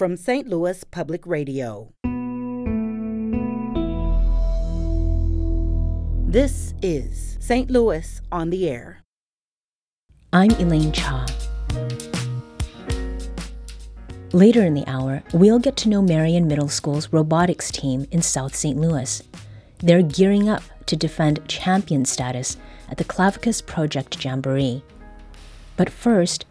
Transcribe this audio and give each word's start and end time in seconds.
from 0.00 0.16
St. 0.16 0.48
Louis 0.48 0.82
Public 0.84 1.26
Radio. 1.26 1.92
This 6.26 6.72
is 6.80 7.36
St. 7.38 7.70
Louis 7.70 8.22
on 8.32 8.48
the 8.48 8.66
Air. 8.66 9.02
I'm 10.32 10.52
Elaine 10.52 10.92
Cha. 10.92 11.26
Later 14.32 14.64
in 14.64 14.72
the 14.72 14.84
hour, 14.86 15.22
we'll 15.34 15.58
get 15.58 15.76
to 15.76 15.90
know 15.90 16.00
Marian 16.00 16.48
Middle 16.48 16.70
School's 16.70 17.12
robotics 17.12 17.70
team 17.70 18.06
in 18.10 18.22
South 18.22 18.54
St. 18.54 18.78
Louis. 18.78 19.22
They're 19.80 20.00
gearing 20.00 20.48
up 20.48 20.62
to 20.86 20.96
defend 20.96 21.46
champion 21.46 22.06
status 22.06 22.56
at 22.88 22.96
the 22.96 23.04
Clavius 23.04 23.60
Project 23.60 24.24
Jamboree. 24.24 24.82
But 25.76 25.90
first, 25.90 26.46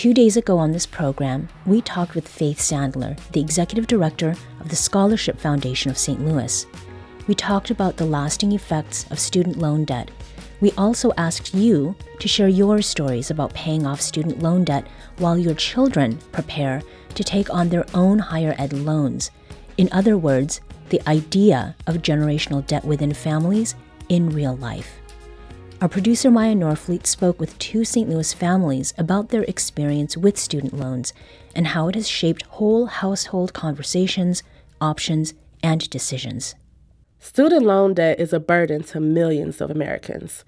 two 0.00 0.14
days 0.14 0.38
ago 0.38 0.56
on 0.56 0.72
this 0.72 0.86
program, 0.86 1.46
we 1.66 1.82
talked 1.82 2.14
with 2.14 2.26
Faith 2.26 2.58
Sandler, 2.58 3.20
the 3.32 3.40
executive 3.42 3.86
director 3.86 4.34
of 4.58 4.70
the 4.70 4.74
Scholarship 4.74 5.38
Foundation 5.38 5.90
of 5.90 5.98
St. 5.98 6.24
Louis. 6.24 6.66
We 7.26 7.34
talked 7.34 7.70
about 7.70 7.98
the 7.98 8.06
lasting 8.06 8.52
effects 8.52 9.04
of 9.10 9.18
student 9.18 9.58
loan 9.58 9.84
debt. 9.84 10.10
We 10.62 10.72
also 10.78 11.12
asked 11.18 11.52
you 11.52 11.94
to 12.18 12.28
share 12.28 12.48
your 12.48 12.80
stories 12.80 13.30
about 13.30 13.52
paying 13.52 13.86
off 13.86 14.00
student 14.00 14.42
loan 14.42 14.64
debt 14.64 14.88
while 15.18 15.36
your 15.36 15.52
children 15.52 16.16
prepare 16.32 16.80
to 17.14 17.22
take 17.22 17.52
on 17.52 17.68
their 17.68 17.84
own 17.92 18.18
higher 18.18 18.54
ed 18.56 18.72
loans. 18.72 19.30
In 19.76 19.90
other 19.92 20.16
words, 20.16 20.62
the 20.88 21.06
idea 21.06 21.76
of 21.86 21.96
generational 21.96 22.66
debt 22.66 22.86
within 22.86 23.12
families 23.12 23.74
in 24.08 24.30
real 24.30 24.56
life. 24.56 24.99
Our 25.80 25.88
producer 25.88 26.30
Maya 26.30 26.54
Norfleet 26.54 27.06
spoke 27.06 27.40
with 27.40 27.58
two 27.58 27.86
St. 27.86 28.06
Louis 28.06 28.34
families 28.34 28.92
about 28.98 29.30
their 29.30 29.44
experience 29.44 30.14
with 30.14 30.36
student 30.36 30.74
loans 30.74 31.14
and 31.56 31.68
how 31.68 31.88
it 31.88 31.94
has 31.94 32.06
shaped 32.06 32.42
whole 32.42 32.84
household 32.84 33.54
conversations, 33.54 34.42
options, 34.78 35.32
and 35.62 35.88
decisions. 35.88 36.54
Student 37.18 37.64
loan 37.64 37.94
debt 37.94 38.20
is 38.20 38.34
a 38.34 38.38
burden 38.40 38.82
to 38.84 39.00
millions 39.00 39.62
of 39.62 39.70
Americans. 39.70 40.44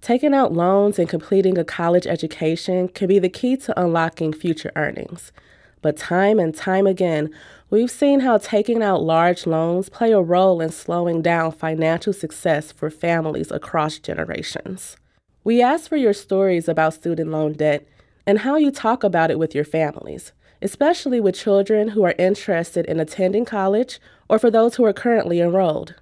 Taking 0.00 0.32
out 0.32 0.52
loans 0.52 1.00
and 1.00 1.08
completing 1.08 1.58
a 1.58 1.64
college 1.64 2.06
education 2.06 2.86
can 2.86 3.08
be 3.08 3.18
the 3.18 3.28
key 3.28 3.56
to 3.56 3.80
unlocking 3.80 4.32
future 4.32 4.70
earnings. 4.76 5.32
But 5.80 5.96
time 5.96 6.38
and 6.38 6.54
time 6.54 6.86
again, 6.86 7.30
we've 7.70 7.90
seen 7.90 8.20
how 8.20 8.38
taking 8.38 8.82
out 8.82 9.02
large 9.02 9.46
loans 9.46 9.88
play 9.88 10.12
a 10.12 10.20
role 10.20 10.60
in 10.60 10.70
slowing 10.70 11.22
down 11.22 11.52
financial 11.52 12.12
success 12.12 12.72
for 12.72 12.90
families 12.90 13.50
across 13.50 13.98
generations. 13.98 14.96
We 15.44 15.62
ask 15.62 15.88
for 15.88 15.96
your 15.96 16.12
stories 16.12 16.68
about 16.68 16.94
student 16.94 17.30
loan 17.30 17.52
debt 17.52 17.86
and 18.26 18.40
how 18.40 18.56
you 18.56 18.70
talk 18.70 19.04
about 19.04 19.30
it 19.30 19.38
with 19.38 19.54
your 19.54 19.64
families, 19.64 20.32
especially 20.60 21.20
with 21.20 21.34
children 21.34 21.88
who 21.88 22.04
are 22.04 22.14
interested 22.18 22.84
in 22.86 23.00
attending 23.00 23.44
college 23.44 24.00
or 24.28 24.38
for 24.38 24.50
those 24.50 24.74
who 24.74 24.84
are 24.84 24.92
currently 24.92 25.40
enrolled. 25.40 25.94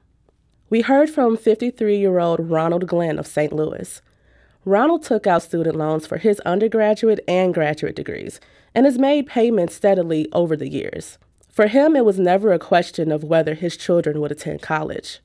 We 0.69 0.81
heard 0.81 1.11
from 1.11 1.37
53 1.37 1.97
year 1.97 2.19
old 2.19 2.51
Ronald 2.51 2.89
Glenn 2.89 3.19
of 3.21 3.27
St. 3.27 3.53
Louis. 3.53 4.01
Ronald 4.65 5.05
took 5.05 5.29
out 5.29 5.45
student 5.45 5.77
loans 5.77 6.09
for 6.09 6.17
his 6.17 6.41
undergraduate 6.41 7.21
and 7.29 7.55
graduate 7.55 7.95
degrees 7.95 8.41
and 8.77 8.85
has 8.85 8.99
made 8.99 9.27
payments 9.27 9.75
steadily 9.75 10.29
over 10.33 10.55
the 10.55 10.69
years. 10.69 11.17
For 11.49 11.67
him, 11.67 11.97
it 11.97 12.05
was 12.05 12.19
never 12.19 12.53
a 12.53 12.59
question 12.59 13.11
of 13.11 13.25
whether 13.25 13.55
his 13.55 13.75
children 13.75 14.21
would 14.21 14.31
attend 14.31 14.61
college. 14.61 15.21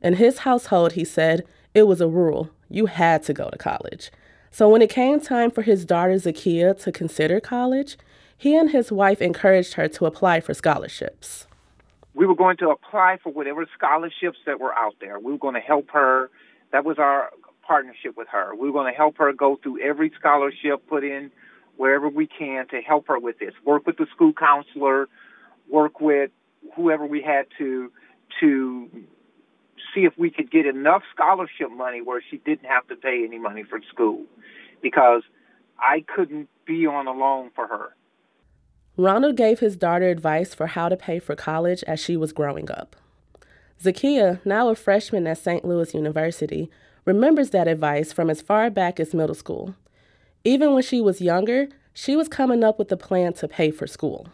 In 0.00 0.14
his 0.14 0.38
household, 0.38 0.92
he 0.92 1.04
said, 1.04 1.44
it 1.74 1.82
was 1.82 2.00
a 2.00 2.08
rule 2.08 2.48
you 2.70 2.86
had 2.86 3.22
to 3.24 3.34
go 3.34 3.50
to 3.50 3.58
college. 3.58 4.10
So 4.50 4.70
when 4.70 4.80
it 4.80 4.88
came 4.88 5.20
time 5.20 5.50
for 5.50 5.60
his 5.60 5.84
daughter 5.84 6.14
Zakia 6.14 6.82
to 6.82 6.90
consider 6.90 7.40
college, 7.40 7.98
he 8.38 8.56
and 8.56 8.70
his 8.70 8.90
wife 8.90 9.20
encouraged 9.20 9.74
her 9.74 9.86
to 9.88 10.06
apply 10.06 10.40
for 10.40 10.54
scholarships. 10.54 11.46
We 12.14 12.24
were 12.24 12.34
going 12.34 12.56
to 12.58 12.70
apply 12.70 13.18
for 13.22 13.30
whatever 13.30 13.66
scholarships 13.76 14.38
that 14.46 14.60
were 14.60 14.74
out 14.74 14.94
there. 14.98 15.18
We 15.18 15.32
were 15.32 15.38
going 15.38 15.54
to 15.54 15.60
help 15.60 15.90
her. 15.90 16.30
That 16.72 16.86
was 16.86 16.98
our 16.98 17.30
partnership 17.66 18.16
with 18.16 18.28
her. 18.28 18.54
We 18.54 18.68
were 18.70 18.72
going 18.72 18.90
to 18.90 18.96
help 18.96 19.18
her 19.18 19.30
go 19.34 19.58
through 19.62 19.82
every 19.82 20.10
scholarship, 20.18 20.86
put 20.88 21.04
in 21.04 21.30
wherever 21.82 22.08
we 22.08 22.28
can 22.28 22.68
to 22.68 22.80
help 22.80 23.08
her 23.08 23.18
with 23.18 23.40
this. 23.40 23.52
Work 23.66 23.88
with 23.88 23.96
the 23.96 24.06
school 24.14 24.32
counselor, 24.32 25.08
work 25.68 26.00
with 26.00 26.30
whoever 26.76 27.04
we 27.04 27.20
had 27.20 27.46
to 27.58 27.90
to 28.38 28.88
see 29.92 30.02
if 30.02 30.16
we 30.16 30.30
could 30.30 30.48
get 30.48 30.64
enough 30.64 31.02
scholarship 31.12 31.72
money 31.72 32.00
where 32.00 32.22
she 32.30 32.36
didn't 32.36 32.66
have 32.66 32.86
to 32.86 32.94
pay 32.94 33.24
any 33.26 33.36
money 33.36 33.64
for 33.64 33.80
school 33.92 34.22
because 34.80 35.22
I 35.76 36.04
couldn't 36.14 36.48
be 36.64 36.86
on 36.86 37.08
a 37.08 37.12
loan 37.12 37.50
for 37.52 37.66
her. 37.66 37.96
Ronald 38.96 39.36
gave 39.36 39.58
his 39.58 39.76
daughter 39.76 40.08
advice 40.08 40.54
for 40.54 40.68
how 40.68 40.88
to 40.88 40.96
pay 40.96 41.18
for 41.18 41.34
college 41.34 41.82
as 41.88 41.98
she 41.98 42.16
was 42.16 42.32
growing 42.32 42.70
up. 42.70 42.94
Zakia, 43.82 44.38
now 44.46 44.68
a 44.68 44.76
freshman 44.76 45.26
at 45.26 45.38
St. 45.38 45.64
Louis 45.64 45.92
University, 45.94 46.70
remembers 47.04 47.50
that 47.50 47.66
advice 47.66 48.12
from 48.12 48.30
as 48.30 48.40
far 48.40 48.70
back 48.70 49.00
as 49.00 49.12
middle 49.12 49.34
school. 49.34 49.74
Even 50.44 50.74
when 50.74 50.82
she 50.82 51.00
was 51.00 51.20
younger, 51.20 51.68
she 51.94 52.16
was 52.16 52.28
coming 52.28 52.64
up 52.64 52.78
with 52.78 52.90
a 52.90 52.96
plan 52.96 53.32
to 53.34 53.48
pay 53.48 53.70
for 53.70 53.86
school. 53.86 54.28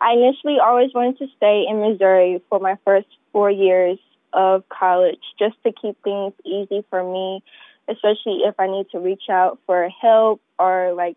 I 0.00 0.12
initially 0.12 0.58
always 0.62 0.92
wanted 0.94 1.18
to 1.18 1.26
stay 1.36 1.64
in 1.68 1.80
Missouri 1.80 2.42
for 2.50 2.60
my 2.60 2.76
first 2.84 3.08
four 3.32 3.50
years 3.50 3.98
of 4.32 4.68
college 4.68 5.20
just 5.38 5.56
to 5.64 5.72
keep 5.72 5.96
things 6.02 6.34
easy 6.44 6.84
for 6.90 7.02
me, 7.02 7.42
especially 7.88 8.40
if 8.44 8.54
I 8.58 8.66
need 8.66 8.86
to 8.92 8.98
reach 8.98 9.30
out 9.30 9.58
for 9.64 9.88
help 9.88 10.42
or 10.58 10.92
like 10.94 11.16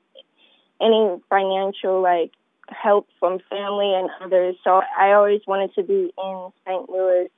any 0.82 1.20
financial 1.30 2.02
like 2.02 2.32
help 2.70 3.08
from 3.20 3.40
family 3.50 3.94
and 3.94 4.10
others. 4.22 4.56
So 4.64 4.82
I 4.98 5.12
always 5.12 5.42
wanted 5.46 5.74
to 5.76 5.84
be 5.84 6.14
in 6.18 6.52
St. 6.66 6.90
Louis. 6.90 7.30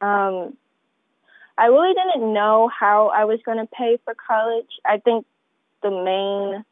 Um, 0.00 0.56
I 1.56 1.66
really 1.66 1.94
didn't 1.94 2.32
know 2.32 2.68
how 2.68 3.08
I 3.08 3.24
was 3.24 3.40
going 3.44 3.58
to 3.58 3.66
pay 3.66 3.98
for 4.04 4.14
college. 4.14 4.70
I 4.84 4.98
think 4.98 5.26
the 5.84 5.90
main 5.90 6.64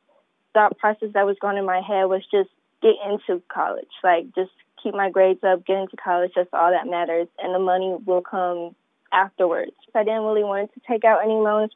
thought 0.55 0.77
process 0.79 1.11
that 1.15 1.25
was 1.25 1.37
going 1.41 1.57
in 1.57 1.65
my 1.65 1.81
head 1.81 2.07
was 2.07 2.23
just 2.33 2.51
get 2.83 2.95
into 3.07 3.41
college. 3.49 3.87
Like 4.03 4.35
just 4.35 4.51
keep 4.83 4.95
my 4.95 5.11
grades 5.11 5.45
up, 5.45 5.65
get 5.65 5.79
into 5.79 5.97
college. 5.97 6.33
That's 6.35 6.49
all 6.53 6.73
that 6.73 6.91
matters, 6.91 7.29
and 7.39 7.55
the 7.55 7.61
money 7.61 7.97
will 8.05 8.23
come 8.23 8.75
afterwards. 9.13 9.73
I 9.95 10.03
didn't 10.03 10.23
really 10.25 10.43
want 10.43 10.73
to 10.75 10.81
take 10.89 11.05
out 11.05 11.23
any 11.23 11.35
loans 11.35 11.71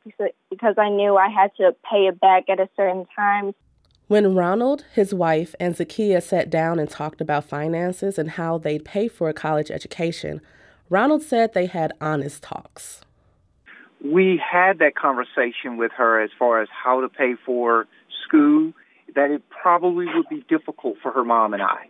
because 0.50 0.74
I 0.78 0.88
knew 0.88 1.16
I 1.16 1.28
had 1.28 1.52
to 1.58 1.76
pay 1.88 2.06
it 2.06 2.18
back 2.18 2.48
at 2.48 2.58
a 2.58 2.68
certain 2.76 3.06
time. 3.14 3.54
When 4.08 4.34
Ronald, 4.34 4.84
his 4.94 5.12
wife, 5.12 5.54
and 5.60 5.74
Zakia 5.74 6.22
sat 6.22 6.48
down 6.48 6.78
and 6.78 6.88
talked 6.88 7.20
about 7.20 7.44
finances 7.44 8.18
and 8.18 8.30
how 8.30 8.56
they'd 8.56 8.84
pay 8.84 9.08
for 9.08 9.28
a 9.28 9.34
college 9.34 9.70
education, 9.70 10.40
Ronald 10.88 11.22
said 11.22 11.52
they 11.52 11.66
had 11.66 11.92
honest 12.00 12.42
talks 12.42 13.02
we 14.12 14.40
had 14.42 14.78
that 14.78 14.94
conversation 14.94 15.76
with 15.76 15.92
her 15.96 16.22
as 16.22 16.30
far 16.38 16.62
as 16.62 16.68
how 16.70 17.00
to 17.00 17.08
pay 17.08 17.34
for 17.44 17.86
school, 18.26 18.72
that 19.14 19.30
it 19.30 19.42
probably 19.48 20.06
would 20.06 20.28
be 20.28 20.44
difficult 20.48 20.96
for 21.02 21.12
her 21.12 21.24
mom 21.24 21.54
and 21.54 21.62
I. 21.62 21.86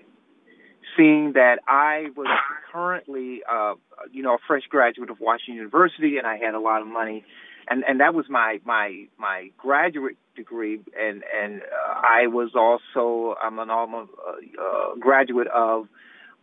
Seeing 0.97 1.33
that 1.35 1.59
I 1.67 2.07
was 2.17 2.27
currently, 2.73 3.43
uh, 3.51 3.75
you 4.13 4.23
know, 4.23 4.35
a 4.35 4.39
fresh 4.47 4.63
graduate 4.69 5.11
of 5.11 5.21
Washington 5.21 5.57
University, 5.57 6.17
and 6.17 6.27
I 6.27 6.37
had 6.37 6.55
a 6.55 6.61
lot 6.61 6.81
of 6.81 6.89
money, 6.89 7.25
and 7.69 7.85
and 7.87 8.01
that 8.01 8.15
was 8.15 8.27
my 8.31 8.61
my 8.65 9.07
my 9.19 9.51
graduate 9.59 10.17
degree, 10.35 10.81
and 10.99 11.23
and 11.39 11.63
uh, 11.63 12.01
I 12.03 12.29
was 12.29 12.53
also 12.55 13.37
I'm 13.43 13.59
an 13.59 13.69
almost 13.69 14.11
uh, 14.27 14.63
uh, 14.63 14.95
graduate 14.95 15.49
of 15.49 15.89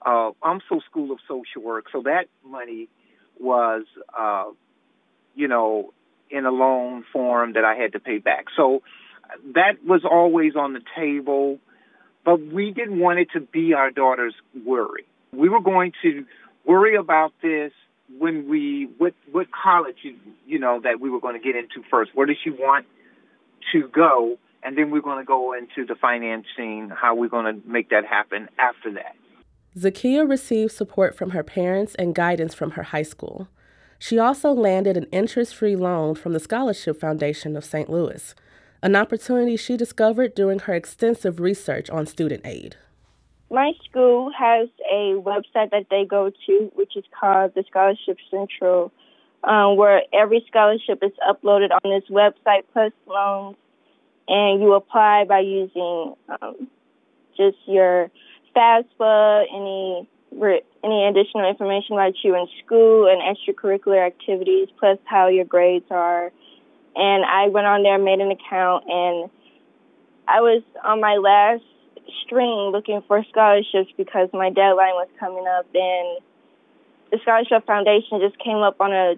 uh, 0.05 0.31
UMSL 0.43 0.83
School 0.85 1.11
of 1.11 1.19
Social 1.27 1.63
Work, 1.63 1.85
so 1.91 2.03
that 2.03 2.25
money 2.45 2.89
was 3.39 3.85
uh, 4.17 4.45
you 5.35 5.47
know, 5.47 5.93
in 6.29 6.45
a 6.45 6.51
loan 6.51 7.03
form 7.13 7.53
that 7.53 7.63
I 7.63 7.75
had 7.75 7.93
to 7.93 7.99
pay 7.99 8.17
back. 8.17 8.45
So 8.55 8.81
that 9.53 9.83
was 9.85 10.01
always 10.03 10.55
on 10.55 10.73
the 10.73 10.81
table, 10.95 11.59
but 12.25 12.41
we 12.41 12.71
didn't 12.71 12.99
want 12.99 13.19
it 13.19 13.29
to 13.33 13.39
be 13.39 13.73
our 13.73 13.91
daughter's 13.91 14.35
worry. 14.65 15.05
We 15.31 15.49
were 15.49 15.61
going 15.61 15.93
to 16.03 16.25
worry 16.65 16.95
about 16.95 17.33
this 17.41 17.71
when 18.19 18.47
we 18.47 18.89
what 18.97 19.13
what 19.31 19.47
college 19.51 19.97
you, 20.03 20.15
you 20.45 20.59
know 20.59 20.79
that 20.83 20.99
we 20.99 21.09
were 21.09 21.19
going 21.19 21.39
to 21.39 21.43
get 21.43 21.55
into 21.55 21.87
first. 21.89 22.11
Where 22.13 22.27
does 22.27 22.37
she 22.43 22.49
want 22.49 22.85
to 23.71 23.87
go? 23.87 24.37
And 24.63 24.77
then 24.77 24.91
we're 24.91 25.01
going 25.01 25.17
to 25.17 25.25
go 25.25 25.53
into 25.53 25.85
the 25.85 25.95
financing, 25.95 26.89
how 26.89 27.15
we're 27.15 27.27
going 27.29 27.61
to 27.61 27.67
make 27.67 27.89
that 27.89 28.05
happen 28.05 28.47
after 28.57 28.93
that. 28.93 29.15
Zakia 29.77 30.27
received 30.27 30.71
support 30.71 31.15
from 31.15 31.31
her 31.31 31.43
parents 31.43 31.95
and 31.95 32.15
guidance 32.15 32.53
from 32.53 32.71
her 32.71 32.83
high 32.83 33.03
school. 33.03 33.49
She 34.03 34.19
also 34.19 34.51
landed 34.51 34.97
an 34.97 35.07
interest 35.13 35.55
free 35.55 35.77
loan 35.77 36.15
from 36.15 36.33
the 36.33 36.39
Scholarship 36.41 36.99
Foundation 36.99 37.55
of 37.55 37.63
St. 37.63 37.89
Louis, 37.89 38.35
an 38.81 38.97
opportunity 38.97 39.55
she 39.55 39.77
discovered 39.77 40.35
during 40.35 40.59
her 40.59 40.73
extensive 40.73 41.39
research 41.39 41.89
on 41.89 42.05
student 42.05 42.41
aid. 42.45 42.75
My 43.49 43.71
school 43.89 44.29
has 44.37 44.67
a 44.91 45.13
website 45.15 45.71
that 45.71 45.85
they 45.89 46.03
go 46.03 46.31
to, 46.47 46.71
which 46.75 46.97
is 46.97 47.05
called 47.17 47.53
the 47.55 47.63
Scholarship 47.69 48.17
Central, 48.29 48.91
um, 49.45 49.77
where 49.77 50.01
every 50.11 50.43
scholarship 50.49 51.01
is 51.01 51.13
uploaded 51.25 51.71
on 51.71 51.89
this 51.89 52.03
website 52.09 52.63
plus 52.73 52.91
loans, 53.07 53.55
and 54.27 54.61
you 54.61 54.73
apply 54.73 55.23
by 55.29 55.39
using 55.39 56.15
um, 56.27 56.67
just 57.37 57.55
your 57.67 58.11
FAFSA, 58.53 59.45
any 59.55 60.09
any 60.83 61.05
additional 61.05 61.49
information 61.49 61.93
about 61.93 62.13
you 62.23 62.35
in 62.35 62.47
school 62.63 63.07
and 63.07 63.21
extracurricular 63.21 64.05
activities, 64.05 64.67
plus 64.79 64.97
how 65.05 65.27
your 65.27 65.45
grades 65.45 65.85
are. 65.89 66.31
And 66.95 67.25
I 67.25 67.47
went 67.47 67.65
on 67.65 67.83
there, 67.83 67.97
made 67.97 68.19
an 68.19 68.31
account, 68.31 68.85
and 68.87 69.29
I 70.27 70.41
was 70.41 70.61
on 70.83 71.01
my 71.01 71.15
last 71.15 71.63
string 72.23 72.71
looking 72.71 73.01
for 73.07 73.23
scholarships 73.29 73.91
because 73.97 74.29
my 74.33 74.49
deadline 74.49 74.93
was 74.93 75.07
coming 75.19 75.45
up, 75.47 75.65
and 75.73 76.21
the 77.11 77.19
Scholarship 77.21 77.65
Foundation 77.65 78.19
just 78.19 78.37
came 78.39 78.57
up 78.57 78.79
on 78.79 78.91
a 78.93 79.15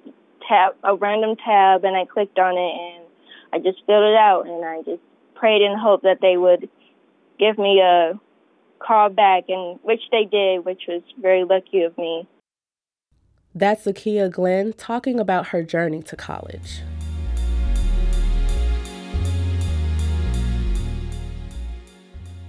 tab, 0.48 0.76
a 0.84 0.96
random 0.96 1.36
tab, 1.36 1.84
and 1.84 1.96
I 1.96 2.06
clicked 2.06 2.40
on 2.40 2.58
it, 2.58 2.76
and 2.76 3.06
I 3.54 3.60
just 3.60 3.86
filled 3.86 4.04
it 4.04 4.16
out, 4.16 4.48
and 4.48 4.64
I 4.64 4.82
just 4.84 5.02
prayed 5.34 5.62
and 5.62 5.80
hoped 5.80 6.04
that 6.04 6.20
they 6.22 6.38
would 6.38 6.70
give 7.40 7.58
me 7.58 7.82
a 7.82 8.20
call 8.80 9.10
back, 9.10 9.46
and 9.50 9.80
which 9.84 10.02
they 10.12 10.26
did, 10.26 10.66
which 10.66 10.84
was 10.88 11.02
very 11.20 11.44
lucky 11.44 11.82
of 11.84 11.98
me. 11.98 12.28
That's 13.54 13.86
Zakia 13.86 14.30
Glenn 14.30 14.74
talking 14.74 15.20
about 15.20 15.48
her 15.48 15.64
journey 15.64 16.04
to 16.04 16.16
college. 16.16 16.82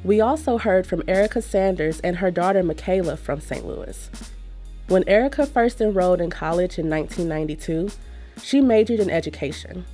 We 0.03 0.21
also 0.21 0.59
heard 0.59 0.87
from 0.87 1.03
Erica 1.09 1.43
Sanders 1.43 1.99
and 2.01 2.17
her 2.19 2.31
daughter 2.31 2.63
Michaela 2.63 3.17
from 3.17 3.41
St. 3.41 3.67
Louis. 3.67 4.09
When 4.89 5.03
Erica 5.09 5.47
first 5.47 5.81
enrolled 5.81 6.21
in 6.21 6.31
college 6.31 6.79
in 6.79 6.89
1992, 6.89 7.91
she 8.41 8.61
majored 8.61 9.01
in 9.01 9.11
education. 9.11 9.85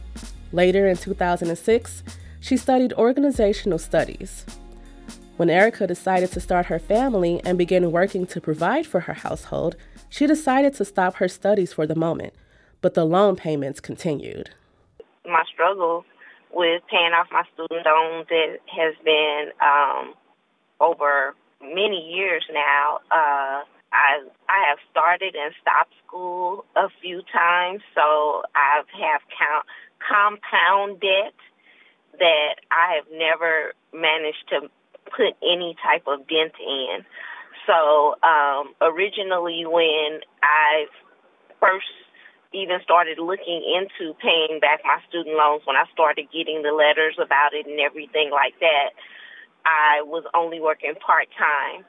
Later 0.53 0.87
in 0.87 0.99
2006, 0.99 2.03
she 2.41 2.59
studied 2.59 2.93
organizational 2.95 3.79
studies. 3.79 4.45
When 5.43 5.51
Erica 5.51 5.89
decided 5.89 6.31
to 6.35 6.41
start 6.41 6.67
her 6.67 6.79
family 6.79 7.41
and 7.45 7.59
begin 7.59 7.91
working 7.91 8.27
to 8.27 8.41
provide 8.41 8.87
for 8.87 9.01
her 9.01 9.13
household, 9.13 9.75
she 10.09 10.29
decided 10.29 10.73
to 10.75 10.85
stop 10.85 11.17
her 11.17 11.27
studies 11.27 11.73
for 11.73 11.85
the 11.85 11.97
moment, 11.97 12.33
but 12.81 12.95
the 12.95 13.05
loan 13.05 13.35
payments 13.35 13.81
continued. 13.81 14.51
My 15.27 15.43
struggle 15.53 16.05
with 16.53 16.83
paying 16.89 17.11
off 17.11 17.27
my 17.33 17.43
student 17.55 17.85
loans 17.85 18.27
it 18.31 18.63
has 18.69 18.95
been 19.05 19.51
um, 19.61 20.15
over 20.79 21.35
many 21.61 21.99
years 22.15 22.45
now. 22.53 23.01
Uh, 23.11 23.67
I 23.93 24.23
I 24.49 24.69
have 24.69 24.79
started 24.93 25.35
and 25.35 25.53
stopped 25.61 25.95
school 26.07 26.67
a 26.77 26.87
few 27.03 27.21
times, 27.33 27.83
so 27.97 28.43
I 28.55 28.85
have 28.93 29.23
count 29.37 29.67
compound 30.09 31.01
debt 31.01 31.35
that 32.21 32.63
I 32.71 32.95
have 32.95 33.07
never 33.11 33.73
managed 33.93 34.47
to 34.51 34.71
put 35.17 35.37
any 35.43 35.77
type 35.83 36.05
of 36.07 36.27
dent 36.27 36.53
in. 36.59 37.05
So 37.67 38.17
um, 38.23 38.75
originally, 38.81 39.65
when 39.67 40.21
I 40.43 40.87
first 41.61 41.87
even 42.53 42.81
started 42.83 43.19
looking 43.19 43.63
into 43.65 44.13
paying 44.21 44.61
back 44.61 44.81
my 44.85 44.99
student 45.09 45.37
loans, 45.37 45.63
when 45.65 45.77
I 45.77 45.85
started 45.93 46.29
getting 46.33 46.63
the 46.63 46.73
letters 46.73 47.17
about 47.17 47.55
it 47.55 47.67
and 47.67 47.81
everything 47.81 48.31
like 48.31 48.59
that, 48.61 48.93
I 49.65 50.03
was 50.03 50.25
only 50.35 50.61
working 50.61 50.95
part 50.99 51.29
time. 51.39 51.85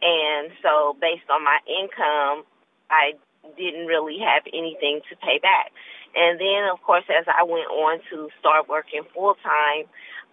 And 0.00 0.50
so, 0.62 0.96
based 1.00 1.28
on 1.28 1.44
my 1.44 1.58
income, 1.66 2.46
I 2.90 3.18
didn't 3.56 3.86
really 3.86 4.18
have 4.18 4.42
anything 4.52 5.00
to 5.10 5.16
pay 5.16 5.38
back. 5.42 5.72
And 6.14 6.40
then, 6.40 6.70
of 6.72 6.80
course, 6.82 7.04
as 7.10 7.26
I 7.28 7.42
went 7.42 7.68
on 7.68 8.00
to 8.10 8.28
start 8.40 8.68
working 8.68 9.02
full 9.14 9.34
time, 9.42 9.84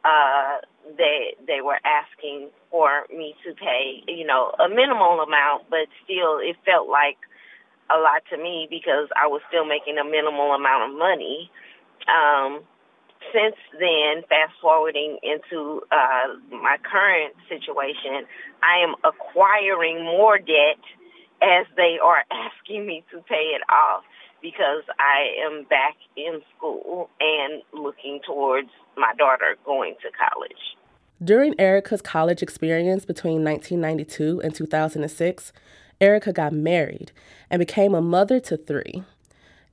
uh, 0.06 0.62
they 0.98 1.34
they 1.48 1.62
were 1.62 1.80
asking 1.84 2.50
for 2.70 3.06
me 3.10 3.34
to 3.44 3.54
pay, 3.56 4.04
you 4.08 4.26
know, 4.26 4.54
a 4.64 4.70
minimal 4.70 5.20
amount, 5.22 5.66
but 5.70 5.90
still, 6.06 6.38
it 6.38 6.56
felt 6.64 6.88
like 6.88 7.18
a 7.90 7.98
lot 7.98 8.22
to 8.30 8.38
me 8.38 8.68
because 8.70 9.10
I 9.18 9.28
was 9.28 9.42
still 9.50 9.66
making 9.66 9.98
a 9.98 10.06
minimal 10.06 10.54
amount 10.54 10.92
of 10.92 10.98
money. 10.98 11.50
Um, 12.06 12.62
since 13.34 13.58
then, 13.74 14.22
fast 14.30 14.54
forwarding 14.62 15.18
into 15.24 15.82
uh, 15.92 16.38
my 16.52 16.78
current 16.86 17.34
situation, 17.50 18.30
I 18.62 18.86
am 18.86 18.94
acquiring 19.04 20.04
more 20.06 20.38
debt 20.38 20.82
as 21.42 21.66
they 21.76 21.98
are 21.98 22.22
asking 22.32 22.86
me 22.86 23.04
to 23.12 23.22
pay 23.26 23.58
it 23.58 23.62
off 23.70 24.04
because 24.42 24.84
I 25.00 25.42
am 25.46 25.66
back 25.66 25.98
in 26.16 26.42
school 26.56 27.10
and 27.20 27.64
looking 27.74 28.20
towards 28.26 28.70
my 28.98 29.14
daughter 29.18 29.56
going 29.66 29.96
to 30.02 30.10
college. 30.12 30.78
During 31.24 31.60
Erica's 31.60 32.02
college 32.02 32.42
experience 32.42 33.06
between 33.06 33.44
1992 33.44 34.42
and 34.42 34.54
2006, 34.54 35.54
Erica 36.02 36.34
got 36.34 36.52
married 36.52 37.12
and 37.50 37.60
became 37.60 37.96
a 37.96 38.02
mother 38.02 38.40
to 38.42 38.58
three. 38.58 39.04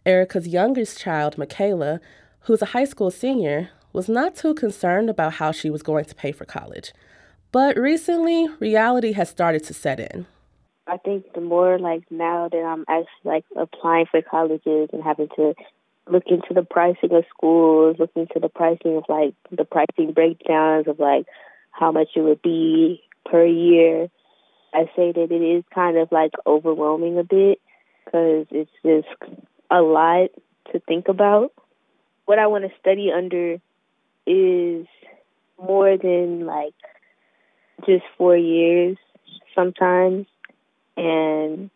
Erica's 0.07 0.49
youngest 0.49 0.99
child, 0.99 1.37
Michaela, 1.37 2.01
who's 2.43 2.63
a 2.63 2.67
high 2.67 2.85
school 2.85 3.11
senior, 3.11 3.71
was 3.93 4.09
not 4.09 4.37
too 4.37 4.55
concerned 4.55 5.11
about 5.11 5.35
how 5.35 5.53
she 5.53 5.69
was 5.69 5.83
going 5.83 6.05
to 6.05 6.15
pay 6.15 6.33
for 6.33 6.45
college. 6.45 6.93
But 7.51 7.77
recently, 7.77 8.49
reality 8.61 9.13
has 9.13 9.29
started 9.29 9.65
to 9.65 9.75
set 9.75 10.01
in. 10.01 10.27
I 10.87 10.97
think 10.97 11.33
the 11.35 11.41
more 11.41 11.79
like 11.79 12.03
now 12.11 12.49
that 12.49 12.59
I'm 12.59 12.85
actually 12.89 13.09
like 13.25 13.45
applying 13.57 14.07
for 14.11 14.23
colleges 14.23 14.91
and 14.93 15.03
having 15.03 15.29
to 15.37 15.55
look 16.09 16.25
into 16.27 16.55
the 16.55 16.63
pricing 16.63 17.13
of 17.13 17.25
schools, 17.35 17.97
look 17.99 18.11
into 18.17 18.39
the 18.41 18.49
pricing 18.49 18.97
of 18.97 19.05
like 19.09 19.35
the 19.51 19.65
pricing 19.65 20.13
breakdowns 20.13 20.89
of 20.89 20.99
like 20.99 21.27
how 21.71 21.93
much 21.93 22.09
it 22.15 22.21
would 22.21 22.43
be 22.43 23.03
per 23.25 23.45
year. 23.45 24.09
I 24.75 24.85
say 24.97 25.13
that 25.13 25.29
it 25.31 25.43
is 25.43 25.65
kind 25.75 25.97
of 25.99 26.11
like 26.11 26.33
overwhelming 26.47 27.19
a 27.19 27.25
bit 27.25 27.61
because 28.05 28.47
it's 28.51 28.71
just 28.85 29.33
a 29.71 29.81
lot 29.81 30.31
to 30.73 30.81
think 30.81 31.09
about. 31.09 31.53
What 32.25 32.39
I 32.39 32.47
want 32.47 32.65
to 32.65 32.71
study 32.81 33.11
under 33.13 33.59
is 34.27 34.87
more 35.61 35.97
than 35.97 36.47
like 36.47 36.75
just 37.87 38.05
four 38.17 38.37
years 38.37 38.97
sometimes. 39.55 40.27
And 40.97 41.71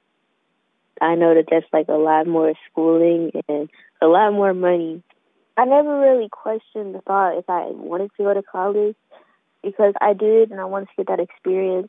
I 1.00 1.14
know 1.14 1.34
that 1.34 1.46
that's 1.50 1.66
like 1.72 1.88
a 1.88 1.92
lot 1.92 2.26
more 2.26 2.54
schooling 2.70 3.30
and 3.48 3.68
a 4.00 4.06
lot 4.06 4.32
more 4.32 4.54
money. 4.54 5.02
I 5.56 5.64
never 5.64 5.98
really 5.98 6.28
questioned 6.28 6.94
the 6.94 7.00
thought 7.00 7.38
if 7.38 7.48
I 7.48 7.66
wanted 7.70 8.10
to 8.16 8.24
go 8.24 8.34
to 8.34 8.42
college 8.42 8.96
because 9.62 9.94
I 10.00 10.12
did 10.12 10.50
and 10.50 10.60
I 10.60 10.64
wanted 10.64 10.86
to 10.86 10.92
get 10.98 11.08
that 11.08 11.20
experience. 11.20 11.88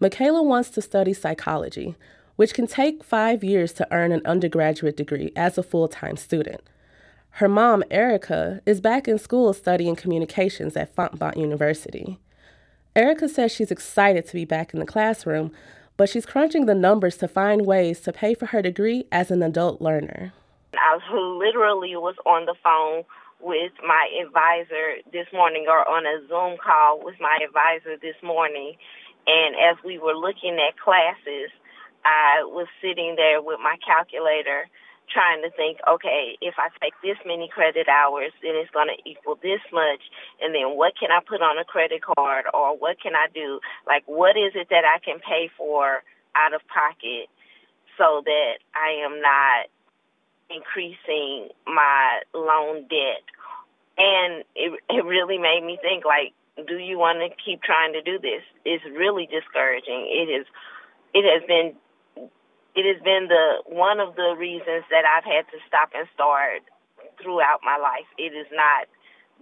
Michaela 0.00 0.42
wants 0.42 0.70
to 0.70 0.82
study 0.82 1.12
psychology, 1.12 1.94
which 2.36 2.54
can 2.54 2.66
take 2.66 3.04
five 3.04 3.44
years 3.44 3.72
to 3.74 3.86
earn 3.92 4.10
an 4.12 4.22
undergraduate 4.24 4.96
degree 4.96 5.32
as 5.36 5.56
a 5.56 5.62
full 5.62 5.88
time 5.88 6.16
student. 6.16 6.62
Her 7.38 7.48
mom, 7.48 7.82
Erica, 7.90 8.60
is 8.64 8.80
back 8.80 9.08
in 9.08 9.18
school 9.18 9.52
studying 9.52 9.96
communications 9.96 10.76
at 10.76 10.94
Fontbonne 10.94 11.36
University. 11.36 12.18
Erica 12.96 13.28
says 13.28 13.50
she's 13.50 13.72
excited 13.72 14.24
to 14.26 14.34
be 14.34 14.44
back 14.44 14.72
in 14.72 14.78
the 14.78 14.86
classroom, 14.86 15.50
but 15.96 16.08
she's 16.08 16.26
crunching 16.26 16.66
the 16.66 16.74
numbers 16.74 17.16
to 17.18 17.28
find 17.28 17.66
ways 17.66 18.00
to 18.00 18.12
pay 18.12 18.34
for 18.34 18.46
her 18.46 18.62
degree 18.62 19.06
as 19.12 19.30
an 19.30 19.42
adult 19.42 19.80
learner. 19.80 20.32
I 20.74 20.98
literally 21.38 21.96
was 21.96 22.16
on 22.26 22.46
the 22.46 22.54
phone 22.62 23.04
with 23.40 23.72
my 23.86 24.08
advisor 24.24 24.96
this 25.12 25.26
morning 25.32 25.66
or 25.68 25.86
on 25.86 26.06
a 26.06 26.26
Zoom 26.28 26.56
call 26.56 27.04
with 27.04 27.16
my 27.20 27.38
advisor 27.44 27.96
this 28.00 28.16
morning. 28.22 28.74
And 29.26 29.54
as 29.54 29.76
we 29.84 29.98
were 29.98 30.14
looking 30.16 30.58
at 30.58 30.78
classes, 30.78 31.50
I 32.04 32.44
was 32.44 32.66
sitting 32.80 33.14
there 33.16 33.40
with 33.40 33.60
my 33.60 33.76
calculator 33.84 34.68
trying 35.10 35.42
to 35.42 35.50
think, 35.50 35.78
okay, 35.86 36.36
if 36.40 36.54
I 36.58 36.68
take 36.80 36.94
this 37.02 37.18
many 37.26 37.48
credit 37.48 37.88
hours, 37.88 38.32
then 38.42 38.56
it's 38.56 38.70
going 38.70 38.88
to 38.88 38.98
equal 39.08 39.36
this 39.42 39.60
much. 39.72 40.02
And 40.40 40.54
then 40.54 40.76
what 40.76 40.94
can 40.98 41.10
I 41.10 41.20
put 41.20 41.42
on 41.42 41.58
a 41.58 41.64
credit 41.64 42.02
card 42.02 42.46
or 42.52 42.76
what 42.76 43.00
can 43.00 43.14
I 43.14 43.26
do? 43.32 43.60
Like, 43.86 44.04
what 44.06 44.36
is 44.36 44.52
it 44.54 44.68
that 44.70 44.84
I 44.84 44.98
can 44.98 45.20
pay 45.20 45.50
for 45.56 46.02
out 46.34 46.54
of 46.54 46.62
pocket 46.66 47.28
so 47.98 48.22
that 48.24 48.54
I 48.74 49.04
am 49.04 49.20
not 49.20 49.70
increasing 50.50 51.48
my 51.66 52.22
loan 52.34 52.88
debt? 52.88 53.24
And 53.96 54.42
it, 54.56 54.72
it 54.90 55.04
really 55.04 55.38
made 55.38 55.62
me 55.62 55.78
think, 55.80 56.04
like, 56.04 56.34
do 56.66 56.78
you 56.78 56.98
want 56.98 57.18
to 57.22 57.30
keep 57.44 57.62
trying 57.62 57.92
to 57.92 58.02
do 58.02 58.18
this? 58.18 58.42
It's 58.64 58.84
really 58.84 59.26
discouraging. 59.26 60.06
It 60.10 60.30
is, 60.30 60.46
it 61.14 61.22
has 61.22 61.46
been 61.46 61.74
it 62.74 62.84
has 62.86 63.02
been 63.02 63.28
the 63.28 63.62
one 63.66 64.00
of 64.00 64.16
the 64.16 64.34
reasons 64.38 64.84
that 64.90 65.04
I've 65.06 65.24
had 65.24 65.46
to 65.50 65.58
stop 65.66 65.90
and 65.94 66.08
start 66.14 66.62
throughout 67.22 67.60
my 67.62 67.78
life. 67.78 68.06
It 68.18 68.34
is 68.34 68.46
not 68.52 68.88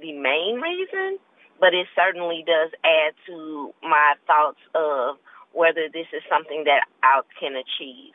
the 0.00 0.12
main 0.12 0.60
reason, 0.60 1.18
but 1.58 1.74
it 1.74 1.86
certainly 1.96 2.44
does 2.46 2.70
add 2.84 3.14
to 3.26 3.72
my 3.82 4.14
thoughts 4.26 4.60
of 4.74 5.16
whether 5.52 5.88
this 5.92 6.06
is 6.12 6.22
something 6.28 6.64
that 6.64 6.84
I 7.02 7.20
can 7.38 7.56
achieve. 7.56 8.14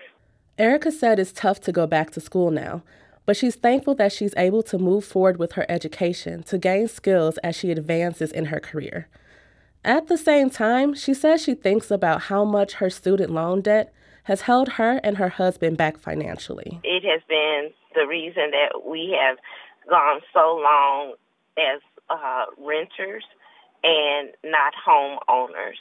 Erica 0.57 0.91
said 0.91 1.19
it's 1.19 1.31
tough 1.31 1.61
to 1.61 1.71
go 1.71 1.85
back 1.85 2.11
to 2.11 2.19
school 2.19 2.49
now, 2.51 2.83
but 3.25 3.37
she's 3.37 3.55
thankful 3.55 3.93
that 3.95 4.11
she's 4.11 4.33
able 4.37 4.63
to 4.63 4.77
move 4.77 5.05
forward 5.05 5.37
with 5.37 5.53
her 5.53 5.65
education 5.69 6.43
to 6.43 6.57
gain 6.57 6.87
skills 6.87 7.37
as 7.39 7.55
she 7.55 7.71
advances 7.71 8.31
in 8.31 8.45
her 8.45 8.59
career. 8.59 9.07
At 9.83 10.07
the 10.07 10.17
same 10.17 10.49
time, 10.49 10.93
she 10.95 11.13
says 11.13 11.43
she 11.43 11.53
thinks 11.53 11.91
about 11.91 12.23
how 12.23 12.43
much 12.43 12.73
her 12.73 12.89
student 12.89 13.31
loan 13.31 13.61
debt 13.61 13.93
has 14.27 14.41
held 14.41 14.67
her 14.73 14.99
and 15.03 15.17
her 15.17 15.29
husband 15.29 15.77
back 15.77 15.97
financially. 15.97 16.81
It 16.83 17.03
has 17.07 17.21
been 17.29 17.71
the 17.95 18.05
reason 18.05 18.51
that 18.51 18.85
we 18.85 19.17
have 19.17 19.37
gone 19.89 20.19
so 20.33 20.59
long 20.59 21.13
as 21.57 21.81
uh, 22.09 22.45
renters 22.59 23.23
and 23.83 24.29
not 24.43 24.73
homeowners. 24.75 25.79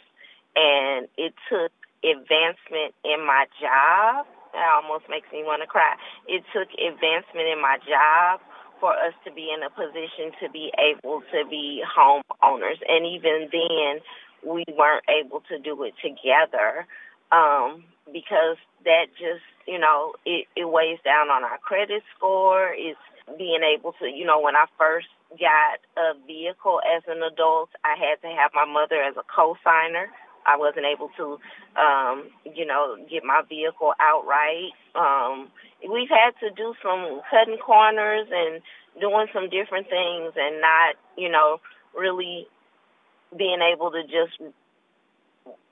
And 0.55 1.09
it 1.19 1.35
took 1.50 1.73
advancement 2.07 2.95
in 3.05 3.26
my 3.26 3.47
job. 3.61 4.26
That 4.55 4.71
almost 4.79 5.11
makes 5.11 5.26
me 5.33 5.43
want 5.43 5.62
to 5.62 5.67
cry. 5.67 5.97
It 6.29 6.45
took 6.55 6.71
advancement 6.79 7.50
in 7.50 7.61
my 7.61 7.79
job 7.83 8.41
for 8.79 8.93
us 8.93 9.12
to 9.26 9.33
be 9.33 9.50
in 9.50 9.62
a 9.67 9.71
position 9.71 10.31
to 10.41 10.49
be 10.49 10.71
able 10.79 11.23
to 11.35 11.43
be 11.50 11.83
homeowners. 11.83 12.79
And 12.87 13.05
even 13.05 13.50
then, 13.50 14.00
we 14.47 14.65
weren't 14.79 15.05
able 15.11 15.43
to 15.50 15.59
do 15.59 15.83
it 15.83 15.95
together 16.00 16.87
um, 17.33 17.83
because 18.13 18.57
that 18.85 19.07
just, 19.19 19.45
you 19.67 19.79
know, 19.79 20.15
it, 20.25 20.47
it 20.57 20.69
weighs 20.69 20.99
down 21.05 21.29
on 21.29 21.45
our 21.45 21.59
credit 21.59 22.03
score. 22.17 22.73
It's 22.75 22.99
being 23.39 23.63
able 23.63 23.93
to, 23.99 24.07
you 24.07 24.25
know, 24.25 24.41
when 24.41 24.55
I 24.55 24.67
first 24.79 25.09
got 25.31 25.83
a 25.99 26.15
vehicle 26.27 26.81
as 26.97 27.03
an 27.09 27.23
adult, 27.23 27.71
I 27.85 27.99
had 27.99 28.23
to 28.23 28.35
have 28.35 28.53
my 28.55 28.65
mother 28.65 29.03
as 29.03 29.17
a 29.17 29.27
co-signer. 29.27 30.09
I 30.47 30.57
wasn't 30.57 30.87
able 30.87 31.11
to, 31.19 31.39
um, 31.75 32.31
you 32.55 32.65
know, 32.65 32.97
get 33.11 33.25
my 33.25 33.43
vehicle 33.49 33.93
outright. 33.99 34.71
Um, 34.95 35.51
we've 35.83 36.09
had 36.09 36.39
to 36.47 36.55
do 36.55 36.75
some 36.83 37.21
cutting 37.29 37.59
corners 37.59 38.29
and 38.31 38.63
doing 39.01 39.27
some 39.35 39.51
different 39.51 39.91
things 39.91 40.33
and 40.37 40.61
not, 40.61 40.95
you 41.19 41.29
know, 41.29 41.59
really 41.99 42.47
being 43.37 43.59
able 43.61 43.91
to 43.91 44.03
just 44.05 44.39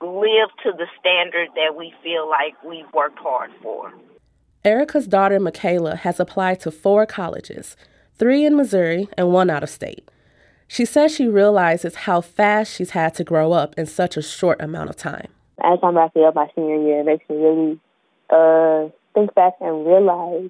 live 0.01 0.49
to 0.63 0.71
the 0.77 0.87
standard 0.99 1.49
that 1.55 1.75
we 1.77 1.93
feel 2.03 2.29
like 2.29 2.61
we've 2.63 2.91
worked 2.93 3.19
hard 3.19 3.51
for. 3.61 3.93
Erica's 4.63 5.07
daughter, 5.07 5.39
Michaela, 5.39 5.95
has 5.95 6.19
applied 6.19 6.59
to 6.61 6.71
four 6.71 7.05
colleges, 7.05 7.75
three 8.17 8.45
in 8.45 8.55
Missouri 8.55 9.07
and 9.17 9.31
one 9.31 9.49
out 9.49 9.63
of 9.63 9.69
state. 9.69 10.09
She 10.67 10.85
says 10.85 11.13
she 11.13 11.27
realizes 11.27 11.95
how 11.95 12.21
fast 12.21 12.73
she's 12.73 12.91
had 12.91 13.13
to 13.15 13.23
grow 13.23 13.53
up 13.53 13.75
in 13.77 13.85
such 13.85 14.17
a 14.17 14.21
short 14.21 14.59
amount 14.61 14.89
of 14.89 14.95
time. 14.95 15.27
As 15.63 15.79
I'm 15.83 15.95
wrapping 15.95 16.23
up 16.23 16.35
my 16.35 16.49
senior 16.55 16.81
year, 16.81 17.01
it 17.01 17.05
makes 17.05 17.29
me 17.29 17.35
really 17.35 17.79
uh, 18.29 18.89
think 19.13 19.33
back 19.35 19.53
and 19.61 19.85
realize 19.85 20.49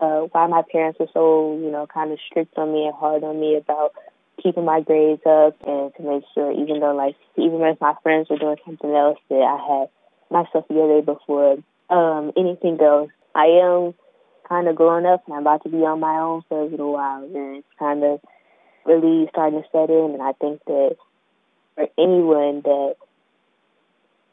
uh, 0.00 0.26
why 0.30 0.46
my 0.46 0.62
parents 0.70 0.98
were 1.00 1.08
so, 1.12 1.58
you 1.60 1.70
know, 1.70 1.86
kind 1.86 2.12
of 2.12 2.18
strict 2.30 2.56
on 2.58 2.72
me 2.72 2.84
and 2.84 2.94
hard 2.94 3.24
on 3.24 3.40
me 3.40 3.56
about 3.56 3.92
keeping 4.42 4.64
my 4.64 4.80
grades 4.80 5.22
up 5.26 5.56
and 5.66 5.92
to 5.96 6.02
make 6.02 6.24
sure, 6.34 6.52
even 6.52 6.80
though, 6.80 6.94
like, 6.94 7.16
even 7.36 7.60
if 7.62 7.80
my 7.80 7.94
friends 8.02 8.28
were 8.30 8.38
doing 8.38 8.56
something 8.64 8.90
else, 8.90 9.18
that 9.28 9.36
I 9.36 9.80
had 9.80 9.88
myself 10.30 10.66
together 10.68 11.02
before 11.02 11.58
um, 11.90 12.32
anything 12.36 12.76
goes. 12.76 13.08
I 13.34 13.46
am 13.62 13.94
kind 14.48 14.68
of 14.68 14.76
growing 14.76 15.06
up 15.06 15.24
and 15.26 15.34
I'm 15.34 15.42
about 15.42 15.62
to 15.64 15.68
be 15.68 15.78
on 15.78 16.00
my 16.00 16.18
own 16.18 16.42
for 16.48 16.62
a 16.62 16.66
little 16.66 16.92
while, 16.92 17.22
and 17.22 17.56
it's 17.56 17.66
kind 17.78 18.02
of 18.04 18.20
really 18.84 19.28
starting 19.30 19.62
to 19.62 19.68
set 19.70 19.90
in. 19.90 20.12
And 20.14 20.22
I 20.22 20.32
think 20.32 20.64
that 20.66 20.96
for 21.74 21.88
anyone 21.98 22.62
that 22.62 22.96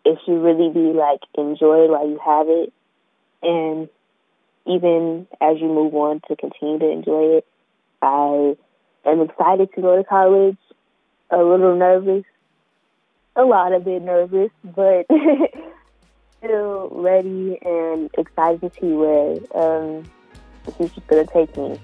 it 0.06 0.20
should 0.26 0.42
really 0.42 0.72
be 0.72 0.94
like 0.94 1.22
enjoy 1.38 1.86
it 1.86 1.90
while 1.90 2.08
you 2.08 2.20
have 2.24 2.48
it, 2.48 2.74
and 3.42 3.90
even 4.68 5.28
as 5.42 5.58
you 5.60 5.68
move 5.68 5.94
on 5.94 6.22
to 6.28 6.36
continue 6.36 6.80
to 6.80 6.90
enjoy 6.90 7.38
it. 7.38 7.48
I 8.02 8.56
am 9.12 9.22
excited 9.22 9.74
to 9.76 9.82
go 9.82 9.98
to 9.98 10.04
college. 10.04 10.58
A 11.32 11.38
little 11.38 11.76
nervous, 11.76 12.24
a 13.36 13.44
lot 13.44 13.74
of 13.74 13.84
bit 13.84 14.02
nervous, 14.02 14.52
but 14.64 15.08
still 16.38 16.90
ready 16.92 17.58
and 17.64 18.10
excited 18.18 18.62
to 18.62 18.80
see 18.80 18.92
where 18.94 19.32
um, 19.56 20.04
the 20.66 20.72
future's 20.72 21.04
going 21.08 21.26
to 21.26 21.34
take 21.34 21.58
me. 21.58 21.80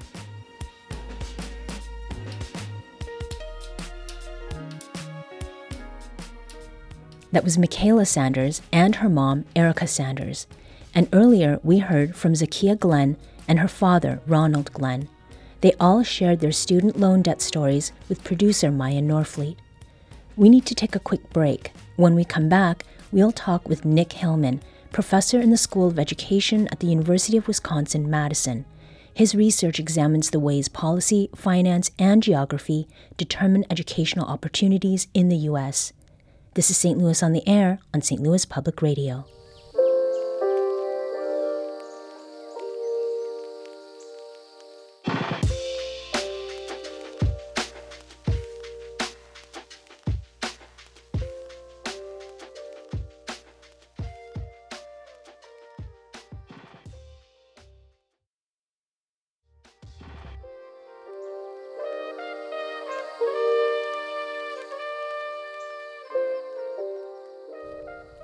That 7.32 7.46
was 7.46 7.58
Michaela 7.58 8.06
Sanders 8.06 8.62
and 8.74 8.96
her 8.98 9.10
mom, 9.10 9.46
Erica 9.56 9.88
Sanders. 9.88 10.48
And 10.94 11.08
earlier, 11.14 11.62
we 11.64 11.80
heard 11.80 12.16
from 12.16 12.34
Zakia 12.34 12.78
Glenn 12.78 13.16
and 13.48 13.60
her 13.60 13.70
father, 13.70 14.22
Ronald 14.28 14.74
Glenn. 14.74 15.08
They 15.62 15.74
all 15.80 16.04
shared 16.04 16.40
their 16.40 16.52
student 16.52 17.00
loan 17.00 17.22
debt 17.22 17.42
stories 17.42 17.92
with 18.10 18.24
producer 18.24 18.72
Maya 18.72 19.02
Norfleet. 19.02 19.58
We 20.36 20.50
need 20.50 20.66
to 20.66 20.76
take 20.76 20.96
a 20.96 21.00
quick 21.00 21.30
break. 21.32 21.72
When 21.98 22.16
we 22.16 22.26
come 22.26 22.50
back, 22.50 22.84
we'll 23.12 23.32
talk 23.32 23.70
with 23.70 23.86
Nick 23.86 24.14
Hillman, 24.14 24.62
professor 24.92 25.40
in 25.40 25.52
the 25.52 25.58
School 25.58 25.88
of 25.88 26.00
Education 26.00 26.68
at 26.70 26.80
the 26.80 26.88
University 26.88 27.38
of 27.38 27.48
Wisconsin 27.48 28.10
Madison. 28.10 28.66
His 29.14 29.36
research 29.36 29.80
examines 29.80 30.30
the 30.32 30.40
ways 30.40 30.68
policy, 30.68 31.30
finance, 31.36 31.92
and 32.00 32.24
geography 32.24 32.88
determine 33.18 33.66
educational 33.70 34.26
opportunities 34.26 35.08
in 35.14 35.30
the 35.30 35.38
U.S. 35.38 35.94
This 36.56 36.72
is 36.72 36.78
St. 36.78 36.98
Louis 36.98 37.22
on 37.22 37.34
the 37.34 37.48
Air 37.48 37.80
on 37.94 38.02
St. 38.02 38.22
Louis 38.22 38.46
Public 38.46 38.82
Radio. 38.82 39.26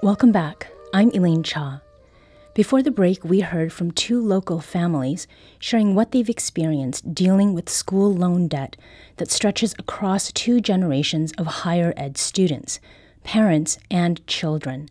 Welcome 0.07 0.31
back. 0.31 0.71
I'm 0.93 1.09
Elaine 1.09 1.43
Cha. 1.43 1.81
Before 2.53 2.81
the 2.81 2.91
break, 2.91 3.25
we 3.25 3.41
heard 3.41 3.73
from 3.73 3.91
two 3.91 4.21
local 4.21 4.61
families 4.61 5.27
sharing 5.59 5.95
what 5.95 6.13
they've 6.13 6.29
experienced 6.29 7.13
dealing 7.13 7.53
with 7.53 7.67
school 7.67 8.13
loan 8.13 8.47
debt 8.47 8.77
that 9.17 9.29
stretches 9.29 9.75
across 9.77 10.31
two 10.31 10.61
generations 10.61 11.33
of 11.33 11.45
higher 11.45 11.93
ed 11.97 12.17
students, 12.17 12.79
parents, 13.25 13.79
and 13.91 14.25
children. 14.27 14.87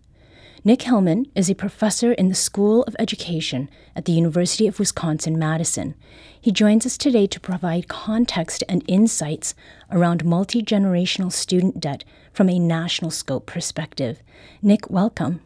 Nick 0.67 0.83
Hillman 0.83 1.31
is 1.37 1.49
a 1.49 1.55
professor 1.55 2.11
in 2.11 2.29
the 2.29 2.35
School 2.35 2.83
of 2.89 2.97
Education 2.99 3.71
at 3.95 4.05
the 4.05 4.11
University 4.11 4.67
of 4.67 4.81
Wisconsin 4.81 5.39
Madison. 5.39 5.95
He 6.41 6.51
joins 6.51 6.85
us 6.85 6.99
today 6.99 7.29
to 7.29 7.39
provide 7.39 7.87
context 7.87 8.65
and 8.69 8.83
insights 8.89 9.55
around 9.93 10.25
multi 10.25 10.65
generational 10.65 11.31
student 11.31 11.79
debt 11.79 12.03
from 12.33 12.49
a 12.49 12.59
national 12.59 13.13
scope 13.13 13.47
perspective. 13.47 14.25
Nick, 14.61 14.91
welcome. 14.91 15.41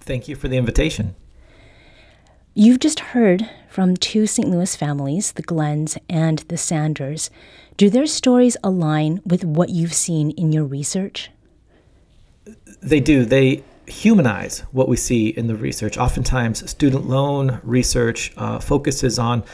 Thank 0.00 0.28
you 0.28 0.34
for 0.34 0.48
the 0.48 0.56
invitation. 0.56 1.14
You've 2.54 2.80
just 2.80 3.00
heard 3.00 3.50
from 3.68 3.98
two 3.98 4.26
St. 4.26 4.48
Louis 4.48 4.74
families, 4.74 5.32
the 5.32 5.42
Glenns 5.42 5.98
and 6.08 6.38
the 6.48 6.56
Sanders. 6.56 7.28
Do 7.76 7.90
their 7.90 8.06
stories 8.06 8.56
align 8.64 9.20
with 9.26 9.44
what 9.44 9.68
you've 9.68 9.92
seen 9.92 10.30
in 10.30 10.52
your 10.52 10.64
research? 10.64 11.30
They 12.80 12.98
do. 13.00 13.26
They 13.26 13.62
humanize 13.92 14.60
what 14.72 14.88
we 14.88 14.96
see 14.96 15.28
in 15.28 15.46
the 15.46 15.54
research. 15.54 15.98
Oftentimes, 15.98 16.68
student 16.70 17.06
loan 17.08 17.60
research 17.62 18.32
uh, 18.36 18.58
focuses 18.58 19.18
on 19.18 19.44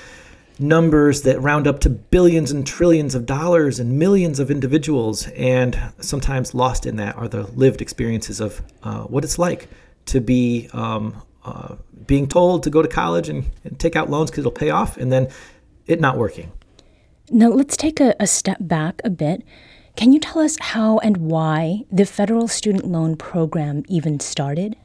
numbers 0.59 1.23
that 1.23 1.40
round 1.40 1.66
up 1.66 1.80
to 1.80 1.90
billions 1.90 2.50
and 2.50 2.66
trillions 2.66 3.14
of 3.14 3.26
dollars 3.26 3.78
and 3.80 3.99
millions 3.99 4.40
of 4.40 4.50
individuals. 4.50 5.26
And 5.28 5.78
sometimes 6.00 6.54
lost 6.54 6.87
in 6.87 6.97
that 6.97 7.16
are 7.16 7.28
the 7.28 7.45
lived 7.57 7.80
experiences 7.80 8.40
of 8.40 8.62
uh, 8.83 9.02
what 9.02 9.25
it's 9.25 9.38
like 9.38 9.68
to 10.07 10.21
be 10.21 10.68
um, 10.73 11.21
uh, 11.45 11.76
being 12.07 12.26
told 12.28 12.62
to 12.62 12.71
go 12.71 12.83
to 12.83 12.88
college 12.88 13.28
and, 13.28 13.45
and 13.64 13.78
take 13.78 13.97
out 13.97 14.09
loans 14.11 14.30
because 14.30 14.42
it'll 14.42 14.52
pay 14.52 14.71
off, 14.71 14.97
and 14.97 15.12
then 15.12 15.28
it 15.87 16.00
not 16.00 16.16
working. 16.16 16.50
Now, 17.30 17.49
let's 17.49 17.76
take 17.76 18.00
a, 18.00 18.14
a 18.18 18.26
step 18.26 18.59
back 18.61 19.00
a 19.04 19.11
bit. 19.11 19.42
Can 19.99 20.12
you 20.12 20.21
tell 20.21 20.38
us 20.38 20.57
how 20.61 20.99
and 20.99 21.17
why 21.17 21.85
the 21.90 22.07
federal 22.07 22.47
student 22.47 22.87
loan 22.87 23.17
program 23.17 23.83
even 23.88 24.21
started? 24.21 24.76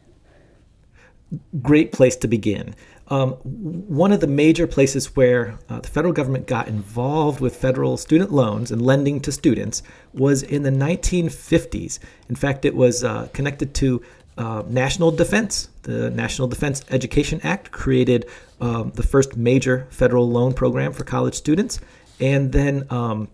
Great 1.62 1.92
place 1.92 2.16
to 2.16 2.28
begin. 2.28 2.74
Um, 3.10 3.34
one 3.34 4.12
of 4.12 4.22
the 4.22 4.28
major 4.28 4.66
places 4.66 5.16
where 5.16 5.60
uh, 5.70 5.82
the 5.82 5.88
federal 5.88 6.14
government 6.14 6.48
got 6.48 6.68
involved 6.68 7.42
with 7.42 7.56
federal 7.56 7.96
student 7.96 8.32
loans 8.32 8.72
and 8.72 8.82
lending 8.82 9.20
to 9.20 9.32
students 9.32 9.84
was 10.16 10.42
in 10.42 10.64
the 10.64 10.72
1950s. 10.72 12.00
In 12.28 12.34
fact, 12.34 12.66
it 12.66 12.76
was 12.76 13.04
uh, 13.04 13.28
connected 13.34 13.76
to 13.76 14.02
uh, 14.40 14.64
national 14.68 15.12
defense. 15.12 15.70
The 15.84 16.10
National 16.10 16.48
Defense 16.48 16.84
Education 16.90 17.40
Act 17.44 17.70
created 17.70 18.26
um, 18.60 18.94
the 18.96 19.04
first 19.04 19.38
major 19.38 19.86
federal 19.92 20.28
loan 20.28 20.54
program 20.54 20.92
for 20.92 21.04
college 21.04 21.36
students. 21.36 21.80
And 22.20 22.52
then 22.52 22.88
um, 22.90 23.28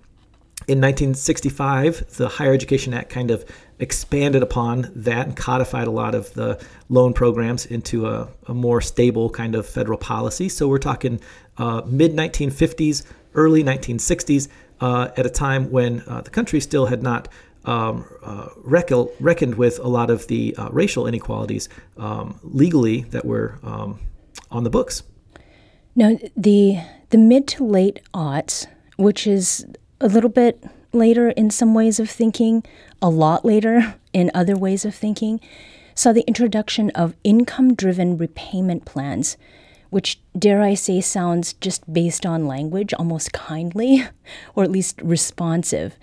In 0.69 0.77
1965, 0.81 2.17
the 2.17 2.27
Higher 2.27 2.53
Education 2.53 2.93
Act 2.93 3.09
kind 3.09 3.31
of 3.31 3.43
expanded 3.79 4.43
upon 4.43 4.91
that 4.93 5.25
and 5.25 5.35
codified 5.35 5.87
a 5.87 5.91
lot 5.91 6.13
of 6.13 6.31
the 6.35 6.63
loan 6.89 7.13
programs 7.13 7.65
into 7.65 8.05
a, 8.05 8.29
a 8.45 8.53
more 8.53 8.79
stable 8.79 9.31
kind 9.31 9.55
of 9.55 9.65
federal 9.65 9.97
policy. 9.97 10.47
So 10.47 10.67
we're 10.67 10.77
talking 10.77 11.21
uh, 11.57 11.81
mid 11.87 12.13
1950s, 12.13 13.03
early 13.33 13.63
1960s, 13.63 14.47
uh, 14.79 15.09
at 15.17 15.25
a 15.25 15.29
time 15.31 15.71
when 15.71 16.03
uh, 16.05 16.21
the 16.21 16.29
country 16.29 16.59
still 16.59 16.85
had 16.85 17.01
not 17.01 17.29
um, 17.65 18.05
uh, 18.23 18.49
reckon, 18.57 19.09
reckoned 19.19 19.55
with 19.55 19.79
a 19.79 19.87
lot 19.87 20.11
of 20.11 20.27
the 20.27 20.55
uh, 20.55 20.69
racial 20.69 21.07
inequalities 21.07 21.67
um, 21.97 22.39
legally 22.43 23.01
that 23.09 23.25
were 23.25 23.57
um, 23.63 23.99
on 24.51 24.63
the 24.65 24.69
books. 24.69 25.01
Now, 25.95 26.19
the 26.37 26.77
the 27.09 27.17
mid 27.17 27.47
to 27.47 27.65
late 27.65 28.01
aughts, 28.13 28.67
which 28.97 29.25
is 29.25 29.65
a 30.01 30.07
little 30.07 30.29
bit 30.29 30.63
later 30.93 31.29
in 31.29 31.49
some 31.49 31.73
ways 31.73 31.99
of 31.99 32.09
thinking, 32.09 32.63
a 33.01 33.09
lot 33.09 33.45
later 33.45 33.95
in 34.13 34.31
other 34.33 34.57
ways 34.57 34.85
of 34.85 34.95
thinking, 34.95 35.39
saw 35.95 36.13
the 36.13 36.27
introduction 36.27 36.89
of 36.91 37.15
income 37.23 37.73
driven 37.73 38.17
repayment 38.17 38.85
plans, 38.85 39.37
which, 39.89 40.21
dare 40.37 40.61
I 40.61 40.75
say, 40.75 41.01
sounds 41.01 41.53
just 41.53 41.91
based 41.91 42.25
on 42.25 42.47
language, 42.47 42.93
almost 42.93 43.33
kindly, 43.33 44.07
or 44.55 44.63
at 44.63 44.71
least 44.71 45.01
responsive. 45.01 45.97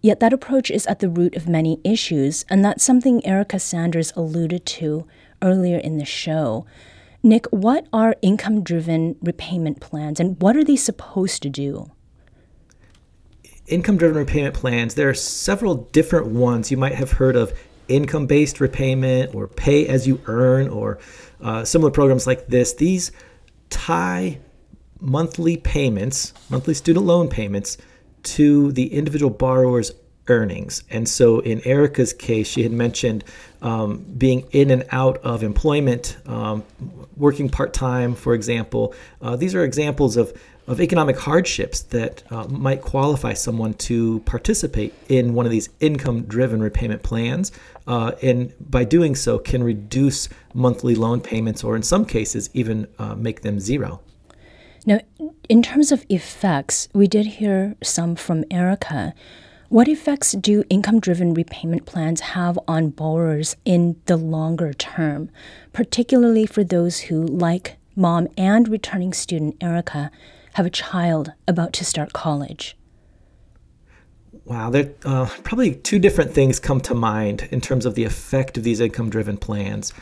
Yet 0.00 0.20
that 0.20 0.32
approach 0.32 0.70
is 0.70 0.86
at 0.86 1.00
the 1.00 1.08
root 1.08 1.34
of 1.36 1.48
many 1.48 1.80
issues, 1.84 2.44
and 2.48 2.64
that's 2.64 2.84
something 2.84 3.26
Erica 3.26 3.58
Sanders 3.58 4.12
alluded 4.16 4.64
to 4.66 5.06
earlier 5.42 5.78
in 5.78 5.98
the 5.98 6.04
show. 6.04 6.64
Nick, 7.22 7.46
what 7.46 7.86
are 7.92 8.14
income 8.22 8.62
driven 8.62 9.16
repayment 9.20 9.80
plans 9.80 10.20
and 10.20 10.40
what 10.40 10.56
are 10.56 10.62
they 10.62 10.76
supposed 10.76 11.42
to 11.42 11.50
do? 11.50 11.90
Income 13.68 13.96
driven 13.96 14.16
repayment 14.16 14.54
plans, 14.54 14.94
there 14.94 15.08
are 15.08 15.14
several 15.14 15.74
different 15.74 16.28
ones. 16.28 16.70
You 16.70 16.76
might 16.76 16.94
have 16.94 17.12
heard 17.12 17.34
of 17.34 17.52
income 17.88 18.26
based 18.26 18.60
repayment 18.60 19.34
or 19.34 19.48
pay 19.48 19.86
as 19.86 20.06
you 20.06 20.20
earn 20.26 20.68
or 20.68 20.98
uh, 21.40 21.64
similar 21.64 21.90
programs 21.90 22.26
like 22.26 22.46
this. 22.46 22.74
These 22.74 23.12
tie 23.70 24.38
monthly 25.00 25.56
payments, 25.56 26.32
monthly 26.48 26.74
student 26.74 27.06
loan 27.06 27.28
payments, 27.28 27.76
to 28.22 28.72
the 28.72 28.92
individual 28.92 29.30
borrower's 29.30 29.92
earnings. 30.28 30.82
And 30.90 31.08
so 31.08 31.40
in 31.40 31.60
Erica's 31.64 32.12
case, 32.12 32.48
she 32.48 32.62
had 32.62 32.72
mentioned 32.72 33.24
um, 33.62 33.98
being 34.18 34.46
in 34.50 34.70
and 34.70 34.84
out 34.90 35.18
of 35.18 35.42
employment, 35.42 36.16
um, 36.26 36.64
working 37.16 37.48
part 37.48 37.72
time, 37.72 38.14
for 38.14 38.34
example. 38.34 38.94
Uh, 39.22 39.36
these 39.36 39.54
are 39.54 39.64
examples 39.64 40.16
of, 40.16 40.32
of 40.66 40.80
economic 40.80 41.16
hardships 41.18 41.80
that 41.82 42.22
uh, 42.30 42.44
might 42.48 42.82
qualify 42.82 43.32
someone 43.32 43.74
to 43.74 44.20
participate 44.20 44.92
in 45.08 45.34
one 45.34 45.46
of 45.46 45.52
these 45.52 45.68
income 45.80 46.22
driven 46.22 46.60
repayment 46.60 47.02
plans. 47.02 47.52
Uh, 47.86 48.12
and 48.22 48.52
by 48.58 48.84
doing 48.84 49.14
so, 49.14 49.38
can 49.38 49.62
reduce 49.62 50.28
monthly 50.54 50.94
loan 50.94 51.20
payments 51.20 51.62
or, 51.62 51.76
in 51.76 51.82
some 51.82 52.04
cases, 52.04 52.50
even 52.52 52.86
uh, 52.98 53.14
make 53.14 53.42
them 53.42 53.60
zero. 53.60 54.00
Now, 54.84 55.00
in 55.48 55.62
terms 55.62 55.92
of 55.92 56.04
effects, 56.08 56.88
we 56.92 57.06
did 57.06 57.26
hear 57.26 57.76
some 57.82 58.16
from 58.16 58.44
Erica. 58.50 59.14
What 59.68 59.88
effects 59.88 60.32
do 60.32 60.62
income 60.70 61.00
driven 61.00 61.34
repayment 61.34 61.86
plans 61.86 62.20
have 62.20 62.56
on 62.68 62.90
borrowers 62.90 63.56
in 63.64 64.00
the 64.06 64.16
longer 64.16 64.72
term, 64.72 65.28
particularly 65.72 66.46
for 66.46 66.62
those 66.62 67.00
who, 67.00 67.26
like 67.26 67.76
mom 67.96 68.28
and 68.36 68.68
returning 68.68 69.12
student 69.12 69.56
Erica, 69.60 70.12
have 70.56 70.64
a 70.64 70.70
child 70.70 71.32
about 71.46 71.74
to 71.74 71.84
start 71.84 72.14
college? 72.14 72.78
Wow, 74.46 74.70
there 74.70 74.90
uh, 75.04 75.28
probably 75.44 75.74
two 75.74 75.98
different 75.98 76.32
things 76.32 76.58
come 76.58 76.80
to 76.80 76.94
mind 76.94 77.46
in 77.50 77.60
terms 77.60 77.84
of 77.84 77.94
the 77.94 78.04
effect 78.04 78.56
of 78.56 78.64
these 78.64 78.80
income 78.80 79.10
driven 79.10 79.36
plans. 79.36 79.92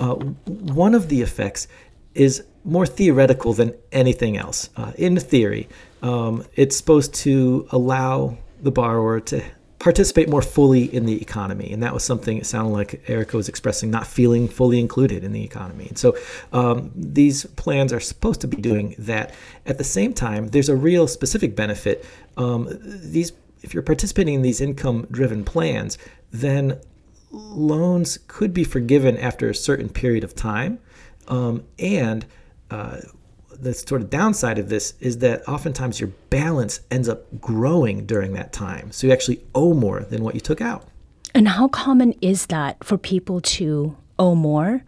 Uh, 0.00 0.14
one 0.14 0.96
of 0.96 1.10
the 1.10 1.22
effects 1.22 1.68
is 2.14 2.42
more 2.64 2.86
theoretical 2.86 3.52
than 3.52 3.72
anything 3.92 4.36
else. 4.36 4.68
Uh, 4.76 4.90
in 4.98 5.16
theory, 5.16 5.68
um, 6.02 6.44
it's 6.56 6.76
supposed 6.76 7.14
to 7.14 7.68
allow 7.70 8.36
the 8.60 8.72
borrower 8.72 9.20
to 9.20 9.44
participate 9.80 10.28
more 10.28 10.42
fully 10.42 10.94
in 10.94 11.06
the 11.06 11.20
economy. 11.20 11.72
And 11.72 11.82
that 11.82 11.94
was 11.94 12.04
something 12.04 12.36
it 12.36 12.46
sounded 12.46 12.72
like 12.72 13.02
Erica 13.08 13.36
was 13.36 13.48
expressing, 13.48 13.90
not 13.90 14.06
feeling 14.06 14.46
fully 14.46 14.78
included 14.78 15.24
in 15.24 15.32
the 15.32 15.42
economy. 15.42 15.86
And 15.88 15.98
so 15.98 16.16
um, 16.52 16.92
these 16.94 17.46
plans 17.46 17.90
are 17.92 17.98
supposed 17.98 18.42
to 18.42 18.46
be 18.46 18.58
doing 18.58 18.94
that. 18.98 19.34
At 19.64 19.78
the 19.78 19.84
same 19.84 20.12
time, 20.12 20.48
there's 20.48 20.68
a 20.68 20.76
real 20.76 21.08
specific 21.08 21.56
benefit. 21.56 22.04
Um, 22.36 22.68
these, 22.82 23.32
if 23.62 23.72
you're 23.72 23.82
participating 23.82 24.34
in 24.34 24.42
these 24.42 24.60
income 24.60 25.06
driven 25.10 25.44
plans, 25.44 25.96
then 26.30 26.78
loans 27.30 28.18
could 28.28 28.52
be 28.52 28.64
forgiven 28.64 29.16
after 29.16 29.48
a 29.48 29.54
certain 29.54 29.88
period 29.88 30.24
of 30.24 30.34
time. 30.34 30.78
Um, 31.26 31.64
and 31.78 32.26
uh, 32.70 32.98
the 33.60 33.74
sort 33.74 34.02
of 34.02 34.10
downside 34.10 34.58
of 34.58 34.68
this 34.68 34.94
is 35.00 35.18
that 35.18 35.46
oftentimes 35.48 36.00
your 36.00 36.10
balance 36.30 36.80
ends 36.90 37.08
up 37.08 37.40
growing 37.40 38.06
during 38.06 38.32
that 38.32 38.52
time. 38.52 38.90
So 38.92 39.06
you 39.06 39.12
actually 39.12 39.42
owe 39.54 39.74
more 39.74 40.00
than 40.00 40.22
what 40.22 40.34
you 40.34 40.40
took 40.40 40.60
out. 40.60 40.86
And 41.34 41.48
how 41.48 41.68
common 41.68 42.14
is 42.20 42.46
that 42.46 42.82
for 42.82 42.98
people 42.98 43.40
to 43.40 43.96
owe 44.18 44.34
more 44.34 44.82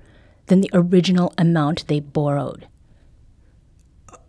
than 0.47 0.61
the 0.61 0.71
original 0.73 1.33
amount 1.39 1.87
they 1.87 2.01
borrowed? 2.01 2.67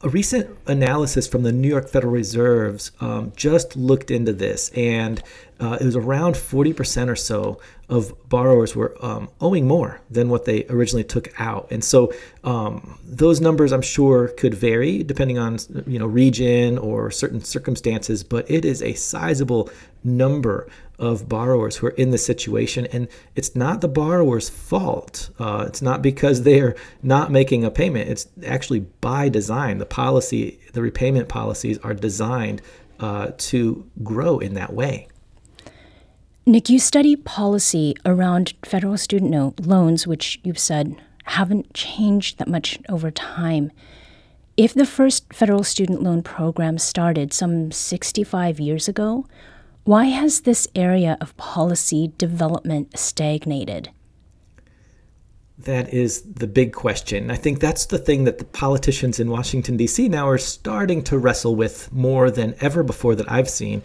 A 0.01 0.09
recent 0.09 0.57
analysis 0.67 1.27
from 1.27 1.43
the 1.43 1.51
New 1.51 1.67
York 1.67 1.87
Federal 1.87 2.11
Reserves 2.13 2.91
um, 2.99 3.31
just 3.35 3.77
looked 3.77 4.11
into 4.11 4.33
this, 4.33 4.69
and 4.75 5.23
uh, 5.63 5.77
it 5.79 5.85
was 5.85 5.95
around 5.95 6.35
40% 6.35 7.07
or 7.07 7.15
so 7.15 7.57
of 7.87 8.13
borrowers 8.27 8.75
were 8.75 8.97
um, 8.99 9.29
owing 9.39 9.65
more 9.65 10.01
than 10.11 10.27
what 10.27 10.43
they 10.43 10.65
originally 10.65 11.05
took 11.05 11.39
out. 11.39 11.67
And 11.71 11.81
so 11.81 12.11
um, 12.43 12.99
those 13.05 13.39
numbers, 13.39 13.71
I'm 13.71 13.81
sure, 13.81 14.27
could 14.27 14.53
vary 14.53 15.03
depending 15.03 15.37
on 15.37 15.59
you 15.87 15.99
know 15.99 16.05
region 16.05 16.77
or 16.77 17.11
certain 17.11 17.41
circumstances, 17.41 18.25
but 18.25 18.49
it 18.51 18.65
is 18.65 18.81
a 18.81 18.93
sizable 18.93 19.69
number 20.03 20.67
of 20.99 21.29
borrowers 21.29 21.77
who 21.77 21.87
are 21.87 21.91
in 21.91 22.11
this 22.11 22.25
situation, 22.25 22.85
and 22.87 23.07
it's 23.37 23.55
not 23.55 23.79
the 23.79 23.87
borrower's 23.87 24.49
fault. 24.49 25.29
Uh, 25.39 25.63
it's 25.65 25.81
not 25.81 26.01
because 26.01 26.43
they're 26.47 26.75
not 27.01 27.31
making 27.31 27.63
a 27.63 27.71
payment. 27.71 28.09
It's 28.09 28.27
actually 28.45 28.81
by 28.81 29.29
design. 29.29 29.77
The 29.77 29.85
policy, 29.85 30.59
the 30.73 30.81
repayment 30.81 31.29
policies, 31.29 31.77
are 31.79 31.93
designed 31.93 32.61
uh, 32.99 33.31
to 33.37 33.89
grow 34.03 34.39
in 34.39 34.55
that 34.55 34.73
way. 34.73 35.07
Nick, 36.45 36.69
you 36.69 36.77
study 36.77 37.15
policy 37.15 37.95
around 38.05 38.53
federal 38.65 38.97
student 38.97 39.65
loans, 39.65 40.05
which 40.05 40.41
you've 40.43 40.59
said 40.59 41.01
haven't 41.23 41.73
changed 41.73 42.37
that 42.37 42.49
much 42.49 42.77
over 42.89 43.09
time. 43.09 43.71
If 44.57 44.73
the 44.73 44.85
first 44.85 45.33
federal 45.33 45.63
student 45.63 46.03
loan 46.03 46.21
program 46.21 46.77
started 46.77 47.31
some 47.31 47.71
65 47.71 48.59
years 48.59 48.89
ago, 48.89 49.25
why 49.85 50.05
has 50.05 50.41
this 50.41 50.67
area 50.75 51.17
of 51.21 51.35
policy 51.37 52.11
development 52.17 52.99
stagnated? 52.99 53.89
That 55.57 55.93
is 55.93 56.23
the 56.23 56.47
big 56.47 56.73
question. 56.73 57.31
I 57.31 57.35
think 57.35 57.61
that's 57.61 57.85
the 57.85 57.97
thing 57.97 58.25
that 58.25 58.37
the 58.37 58.45
politicians 58.45 59.19
in 59.19 59.29
Washington, 59.29 59.77
D.C. 59.77 60.09
now 60.09 60.27
are 60.27 60.37
starting 60.37 61.03
to 61.05 61.17
wrestle 61.17 61.55
with 61.55 61.91
more 61.93 62.29
than 62.29 62.55
ever 62.59 62.83
before 62.83 63.15
that 63.15 63.31
I've 63.31 63.49
seen. 63.49 63.81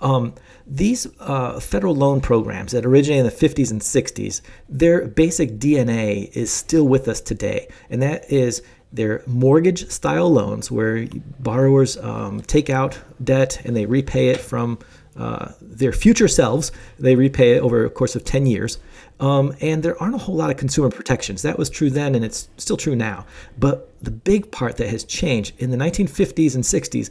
Um, 0.00 0.34
these 0.70 1.08
uh, 1.18 1.58
federal 1.58 1.96
loan 1.96 2.20
programs 2.20 2.72
that 2.72 2.86
originated 2.86 3.26
in 3.26 3.30
the 3.30 3.48
50s 3.48 3.72
and 3.72 3.80
60s, 3.80 4.40
their 4.68 5.08
basic 5.08 5.58
DNA 5.58 6.30
is 6.34 6.52
still 6.52 6.86
with 6.86 7.08
us 7.08 7.20
today, 7.20 7.68
and 7.90 8.00
that 8.02 8.30
is 8.30 8.62
they're 8.92 9.22
mortgage 9.26 9.88
style 9.90 10.32
loans 10.32 10.70
where 10.70 11.06
borrowers 11.38 11.96
um, 11.98 12.40
take 12.40 12.70
out 12.70 12.98
debt 13.22 13.60
and 13.64 13.76
they 13.76 13.86
repay 13.86 14.28
it 14.28 14.38
from 14.38 14.78
uh, 15.16 15.52
their 15.60 15.92
future 15.92 16.28
selves. 16.28 16.72
They 16.98 17.14
repay 17.14 17.56
it 17.56 17.60
over 17.60 17.84
a 17.84 17.90
course 17.90 18.16
of 18.16 18.24
10 18.24 18.46
years. 18.46 18.78
Um, 19.20 19.54
and 19.60 19.82
there 19.82 20.00
aren't 20.02 20.14
a 20.14 20.18
whole 20.18 20.34
lot 20.34 20.50
of 20.50 20.56
consumer 20.56 20.90
protections. 20.90 21.42
That 21.42 21.58
was 21.58 21.68
true 21.68 21.90
then, 21.90 22.14
and 22.14 22.24
it's 22.24 22.48
still 22.56 22.78
true 22.78 22.96
now. 22.96 23.26
But 23.58 23.92
the 24.02 24.10
big 24.10 24.50
part 24.50 24.78
that 24.78 24.88
has 24.88 25.04
changed 25.04 25.60
in 25.60 25.70
the 25.70 25.76
1950s 25.76 26.54
and 26.54 26.64
60s, 26.64 27.10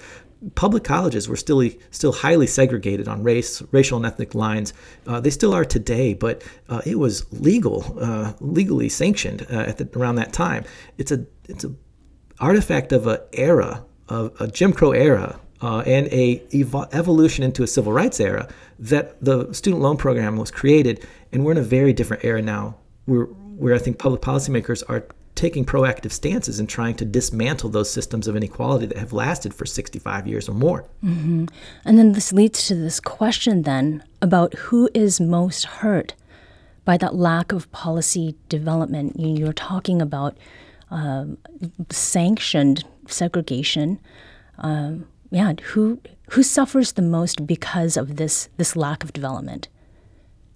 public 0.55 0.83
colleges 0.83 1.27
were 1.27 1.35
still 1.35 1.69
still 1.91 2.11
highly 2.11 2.47
segregated 2.47 3.07
on 3.07 3.23
race, 3.23 3.61
racial 3.71 3.97
and 3.97 4.05
ethnic 4.05 4.33
lines. 4.35 4.73
Uh, 5.05 5.19
they 5.19 5.29
still 5.29 5.53
are 5.53 5.65
today, 5.65 6.13
but 6.13 6.43
uh, 6.69 6.81
it 6.85 6.97
was 6.97 7.25
legal, 7.33 7.97
uh, 7.99 8.33
legally 8.39 8.89
sanctioned 8.89 9.45
uh, 9.51 9.55
at 9.55 9.77
the, 9.77 9.89
around 9.99 10.15
that 10.15 10.33
time. 10.33 10.63
It's 10.97 11.11
a 11.11 11.25
it's 11.47 11.63
a 11.63 11.73
artifact 12.39 12.91
of 12.93 13.07
an 13.07 13.19
era, 13.33 13.83
of 14.07 14.33
a 14.39 14.47
Jim 14.47 14.71
Crow 14.71 14.91
era, 14.91 15.39
uh, 15.61 15.79
and 15.85 16.07
a 16.07 16.39
evo- 16.51 16.87
evolution 16.93 17.43
into 17.43 17.63
a 17.63 17.67
civil 17.67 17.91
rights 17.91 18.19
era 18.19 18.47
that 18.79 19.21
the 19.23 19.51
student 19.53 19.81
loan 19.81 19.97
program 19.97 20.37
was 20.37 20.51
created, 20.51 21.05
and 21.33 21.43
we're 21.43 21.51
in 21.51 21.57
a 21.57 21.63
very 21.63 21.91
different 21.91 22.23
era 22.23 22.41
now, 22.41 22.77
where 23.05 23.25
where 23.25 23.75
I 23.75 23.77
think 23.77 23.99
public 23.99 24.21
policymakers 24.21 24.83
are 24.87 25.05
taking 25.39 25.63
proactive 25.63 26.11
stances 26.11 26.59
and 26.59 26.67
trying 26.67 26.93
to 26.93 27.05
dismantle 27.05 27.69
those 27.69 27.89
systems 27.89 28.27
of 28.27 28.35
inequality 28.35 28.85
that 28.85 28.97
have 28.97 29.13
lasted 29.13 29.53
for 29.53 29.65
65 29.65 30.27
years 30.27 30.49
or 30.49 30.53
more. 30.53 30.83
Mm-hmm. 31.01 31.45
And 31.85 31.97
then 31.97 32.11
this 32.11 32.33
leads 32.33 32.67
to 32.67 32.75
this 32.75 32.99
question 32.99 33.61
then 33.61 34.03
about 34.21 34.53
who 34.55 34.89
is 34.93 35.21
most 35.21 35.63
hurt 35.65 36.13
by 36.83 36.97
that 36.97 37.15
lack 37.15 37.53
of 37.53 37.71
policy 37.71 38.35
development. 38.49 39.15
You're 39.17 39.53
talking 39.53 40.01
about 40.01 40.37
um, 40.91 41.37
sanctioned 41.89 42.83
segregation. 43.07 43.97
Um, 44.57 45.07
yeah, 45.31 45.53
who 45.71 46.01
who 46.31 46.43
suffers 46.43 46.93
the 46.93 47.01
most 47.01 47.47
because 47.47 47.95
of 47.95 48.17
this 48.17 48.49
this 48.57 48.75
lack 48.75 49.05
of 49.05 49.13
development? 49.13 49.69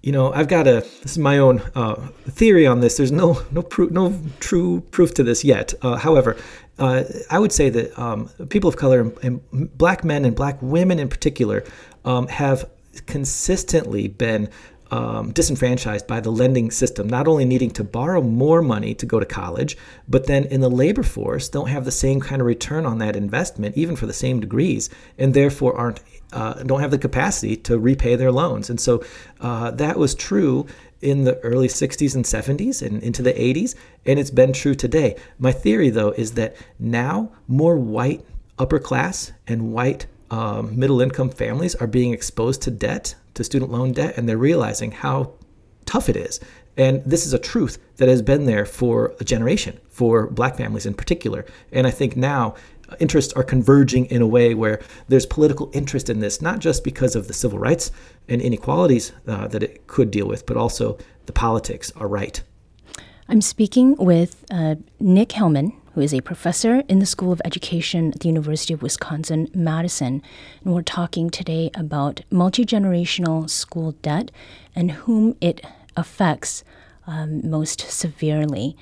You 0.03 0.11
know, 0.11 0.33
I've 0.33 0.49
got 0.49 0.67
a 0.67 0.81
this 1.01 1.13
is 1.13 1.17
my 1.17 1.37
own 1.37 1.61
uh, 1.75 1.95
theory 2.25 2.67
on 2.67 2.81
this. 2.81 2.97
There's 2.97 3.13
no 3.13 3.41
no 3.51 3.61
proof, 3.61 3.89
no 3.89 4.19
true 4.41 4.81
proof 4.91 5.13
to 5.13 5.23
this 5.23 5.45
yet. 5.45 5.73
Uh, 5.81 5.95
however, 5.95 6.35
uh, 6.77 7.05
I 7.29 7.39
would 7.39 7.53
say 7.53 7.69
that 7.69 7.97
um, 7.97 8.27
people 8.49 8.67
of 8.67 8.75
color 8.75 8.99
and, 8.99 9.17
and, 9.23 9.77
black 9.77 10.03
men 10.03 10.25
and 10.25 10.35
black 10.35 10.61
women 10.61 10.99
in 10.99 11.07
particular 11.07 11.63
um, 12.03 12.27
have 12.27 12.69
consistently 13.05 14.09
been 14.09 14.49
um, 14.93 15.31
disenfranchised 15.31 16.05
by 16.05 16.19
the 16.19 16.31
lending 16.31 16.69
system, 16.69 17.07
not 17.07 17.27
only 17.27 17.45
needing 17.45 17.71
to 17.71 17.83
borrow 17.83 18.21
more 18.21 18.61
money 18.61 18.93
to 18.93 19.07
go 19.07 19.19
to 19.19 19.25
college, 19.25 19.75
but 20.07 20.27
then 20.27 20.43
in 20.45 20.61
the 20.61 20.69
labor 20.69 21.01
force 21.01 21.49
don't 21.49 21.69
have 21.69 21.83
the 21.83 21.91
same 21.91 22.21
kind 22.21 22.39
of 22.39 22.45
return 22.45 22.85
on 22.85 22.99
that 22.99 23.15
investment, 23.15 23.75
even 23.75 23.95
for 23.95 24.05
the 24.05 24.13
same 24.13 24.39
degrees, 24.39 24.91
and 25.17 25.33
therefore 25.33 25.75
aren't 25.75 25.99
uh, 26.31 26.61
don't 26.61 26.79
have 26.79 26.91
the 26.91 26.99
capacity 26.99 27.55
to 27.55 27.79
repay 27.79 28.15
their 28.15 28.31
loans. 28.31 28.69
And 28.69 28.79
so 28.79 29.03
uh, 29.41 29.71
that 29.71 29.97
was 29.97 30.13
true 30.13 30.67
in 31.01 31.23
the 31.23 31.39
early 31.39 31.67
60s 31.67 32.15
and 32.15 32.23
70s 32.23 32.85
and 32.85 33.01
into 33.01 33.23
the 33.23 33.33
80s, 33.33 33.73
and 34.05 34.19
it's 34.19 34.31
been 34.31 34.53
true 34.53 34.75
today. 34.75 35.15
My 35.39 35.51
theory, 35.51 35.89
though, 35.89 36.11
is 36.11 36.33
that 36.33 36.55
now 36.77 37.31
more 37.47 37.77
white 37.77 38.23
upper 38.59 38.77
class 38.77 39.31
and 39.47 39.73
white 39.73 40.05
um, 40.33 40.79
middle 40.79 40.99
income 40.99 41.29
families 41.29 41.75
are 41.75 41.85
being 41.85 42.11
exposed 42.11 42.63
to 42.63 42.71
debt 42.71 43.13
to 43.35 43.43
student 43.43 43.71
loan 43.71 43.91
debt 43.91 44.15
and 44.17 44.27
they're 44.27 44.35
realizing 44.35 44.91
how 44.91 45.33
tough 45.85 46.09
it 46.09 46.15
is. 46.15 46.39
And 46.75 47.03
this 47.05 47.27
is 47.27 47.33
a 47.33 47.39
truth 47.39 47.77
that 47.97 48.09
has 48.09 48.23
been 48.23 48.45
there 48.45 48.65
for 48.65 49.13
a 49.19 49.23
generation, 49.23 49.79
for 49.89 50.25
black 50.25 50.57
families 50.57 50.87
in 50.87 50.95
particular. 50.95 51.45
And 51.71 51.85
I 51.85 51.91
think 51.91 52.17
now 52.17 52.55
uh, 52.89 52.95
interests 52.99 53.31
are 53.33 53.43
converging 53.43 54.07
in 54.07 54.23
a 54.23 54.27
way 54.27 54.55
where 54.55 54.81
there's 55.07 55.27
political 55.27 55.69
interest 55.71 56.09
in 56.09 56.19
this, 56.19 56.41
not 56.41 56.57
just 56.57 56.83
because 56.83 57.15
of 57.15 57.27
the 57.27 57.33
civil 57.33 57.59
rights 57.59 57.91
and 58.27 58.41
inequalities 58.41 59.11
uh, 59.27 59.47
that 59.49 59.61
it 59.61 59.85
could 59.85 60.09
deal 60.09 60.27
with, 60.27 60.47
but 60.47 60.57
also 60.57 60.97
the 61.27 61.33
politics 61.33 61.91
are 61.95 62.07
right. 62.07 62.41
I'm 63.29 63.41
speaking 63.41 63.95
with 63.97 64.43
uh, 64.49 64.75
Nick 64.99 65.33
Hillman, 65.33 65.73
who 65.93 66.01
is 66.01 66.13
a 66.13 66.21
professor 66.21 66.83
in 66.87 66.99
the 66.99 67.05
School 67.05 67.31
of 67.31 67.41
Education 67.45 68.11
at 68.13 68.21
the 68.21 68.27
University 68.27 68.73
of 68.73 68.81
Wisconsin 68.81 69.47
Madison. 69.53 70.21
And 70.63 70.73
we're 70.73 70.81
talking 70.81 71.29
today 71.29 71.69
about 71.75 72.21
multi 72.31 72.65
generational 72.65 73.49
school 73.49 73.93
debt 74.01 74.31
and 74.75 74.91
whom 74.91 75.35
it 75.39 75.65
affects 75.95 76.63
um, 77.05 77.47
most 77.47 77.81
severely. 77.81 78.75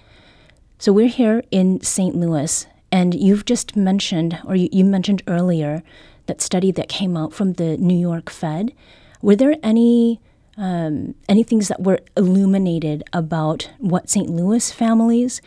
So 0.78 0.94
we're 0.94 1.08
here 1.08 1.44
in 1.52 1.82
St. 1.82 2.16
Louis, 2.16 2.66
and 2.92 3.14
you've 3.14 3.46
just 3.46 3.76
mentioned, 3.76 4.40
or 4.46 4.56
you, 4.56 4.70
you 4.72 4.84
mentioned 4.84 5.22
earlier, 5.28 5.84
that 6.28 6.42
study 6.42 6.72
that 6.72 6.88
came 6.88 7.18
out 7.18 7.34
from 7.34 7.54
the 7.54 7.78
New 7.78 7.98
York 7.98 8.30
Fed. 8.30 8.74
Were 9.22 9.36
there 9.36 9.56
any 9.62 10.20
um, 10.58 11.16
any 11.30 11.44
things 11.44 11.70
that 11.70 11.82
were 11.82 12.00
illuminated 12.16 13.04
about 13.14 13.70
what 13.80 14.10
St. 14.10 14.30
Louis 14.30 14.72
families 14.72 15.42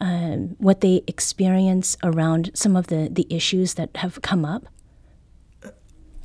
um, 0.00 0.56
what 0.58 0.80
they 0.80 1.02
experience 1.06 1.96
around 2.02 2.50
some 2.54 2.76
of 2.76 2.88
the, 2.88 3.08
the 3.10 3.26
issues 3.30 3.74
that 3.74 3.90
have 3.96 4.20
come 4.22 4.44
up? 4.44 4.66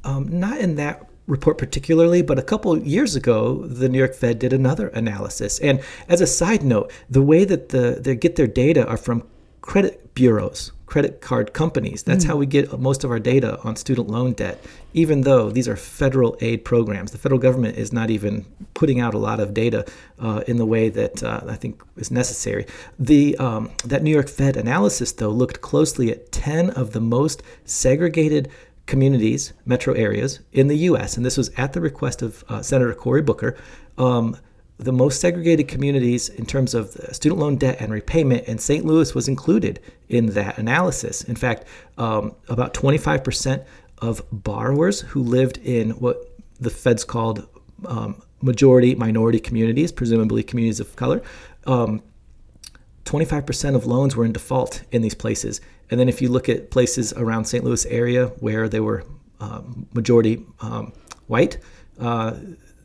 Um, 0.04 0.40
not 0.40 0.60
in 0.60 0.76
that 0.76 1.10
report 1.28 1.58
particularly, 1.58 2.22
but 2.22 2.38
a 2.38 2.42
couple 2.42 2.78
years 2.78 3.16
ago, 3.16 3.66
the 3.66 3.88
New 3.88 3.98
York 3.98 4.14
Fed 4.14 4.40
did 4.40 4.52
another 4.52 4.90
analysis. 4.90 5.60
And 5.60 5.82
as 6.10 6.22
a 6.22 6.28
side 6.28 6.64
note, 6.64 6.92
the 7.10 7.22
way 7.22 7.46
that 7.46 7.70
the, 7.70 7.98
they 8.00 8.16
get 8.16 8.36
their 8.36 8.48
data 8.48 8.86
are 8.88 8.98
from 8.98 9.24
credit 9.64 10.14
bureaus, 10.14 10.74
credit 10.88 11.22
card 11.22 11.54
companies. 11.54 12.04
That's 12.04 12.26
mm. 12.26 12.28
how 12.28 12.36
we 12.36 12.46
get 12.46 12.78
most 12.80 13.06
of 13.06 13.10
our 13.10 13.18
data 13.18 13.58
on 13.64 13.78
student 13.78 14.10
loan 14.10 14.34
debt, 14.34 14.64
even 14.94 15.22
though 15.22 15.50
these 15.50 15.70
are 15.70 15.78
federal 15.78 16.38
aid 16.42 16.66
programs. 16.66 17.12
The 17.12 17.18
federal 17.18 17.40
government 17.40 17.78
is 17.78 17.94
not 17.94 18.10
even 18.10 18.46
putting 18.74 19.00
out 19.00 19.14
a 19.14 19.18
lot 19.18 19.40
of 19.40 19.54
data 19.54 19.86
uh, 20.20 20.44
in 20.48 20.58
the 20.58 20.66
way 20.66 20.90
that 20.90 21.24
uh, 21.24 21.42
I 21.48 21.56
think 21.56 21.82
is 21.96 22.12
necessary. 22.12 22.68
The 23.00 23.38
um, 23.38 23.72
that 23.86 24.04
New 24.04 24.12
York 24.12 24.28
Fed 24.28 24.58
analysis, 24.58 25.14
though, 25.14 25.32
looked 25.32 25.62
closely 25.62 26.12
at 26.12 26.32
10 26.34 26.72
of 26.72 26.92
the 26.92 27.02
most 27.02 27.42
segregated 27.64 28.52
communities, 28.86 29.54
metro 29.66 29.94
areas 29.94 30.42
in 30.52 30.68
the 30.68 30.78
U.S., 30.90 31.16
and 31.16 31.26
this 31.26 31.38
was 31.38 31.50
at 31.56 31.72
the 31.72 31.80
request 31.80 32.22
of 32.22 32.44
uh, 32.50 32.62
Senator 32.62 32.94
Cory 32.94 33.22
Booker. 33.22 33.56
Um, 33.98 34.36
the 34.84 34.92
most 34.92 35.20
segregated 35.20 35.68
communities 35.68 36.30
in 36.30 36.46
terms 36.46 36.74
of 36.74 36.92
student 37.12 37.40
loan 37.40 37.56
debt 37.58 37.78
and 37.80 37.92
repayment, 37.92 38.48
and 38.48 38.60
St. 38.60 38.86
Louis 38.86 39.16
was 39.16 39.28
included 39.28 39.80
in 40.10 40.28
that 40.28 40.58
analysis. 40.58 41.24
In 41.24 41.36
fact, 41.36 41.66
um, 41.98 42.36
about 42.50 42.74
25% 42.74 43.66
of 44.00 44.22
borrowers 44.32 45.02
who 45.02 45.24
lived 45.24 45.58
in 45.60 45.92
what 45.92 46.18
the 46.60 46.70
feds 46.70 47.04
called 47.04 47.48
um, 47.86 48.22
majority 48.42 48.96
minority 48.96 49.40
communities, 49.40 49.92
presumably 49.92 50.44
communities 50.44 50.80
of 50.80 50.96
color, 50.96 51.22
um, 51.66 52.02
25% 53.06 53.76
of 53.76 53.86
loans 53.86 54.16
were 54.16 54.26
in 54.26 54.32
default 54.32 54.84
in 54.92 55.02
these 55.02 55.16
places. 55.16 55.62
And 55.90 56.00
then 56.00 56.10
if 56.10 56.22
you 56.22 56.30
look 56.30 56.50
at 56.50 56.72
places 56.72 57.14
around 57.14 57.46
St. 57.46 57.64
Louis 57.64 57.86
area 57.86 58.28
where 58.40 58.68
they 58.70 58.80
were 58.80 59.04
um, 59.40 59.88
majority 59.94 60.46
um, 60.62 60.94
white, 61.28 61.58
uh, 62.00 62.36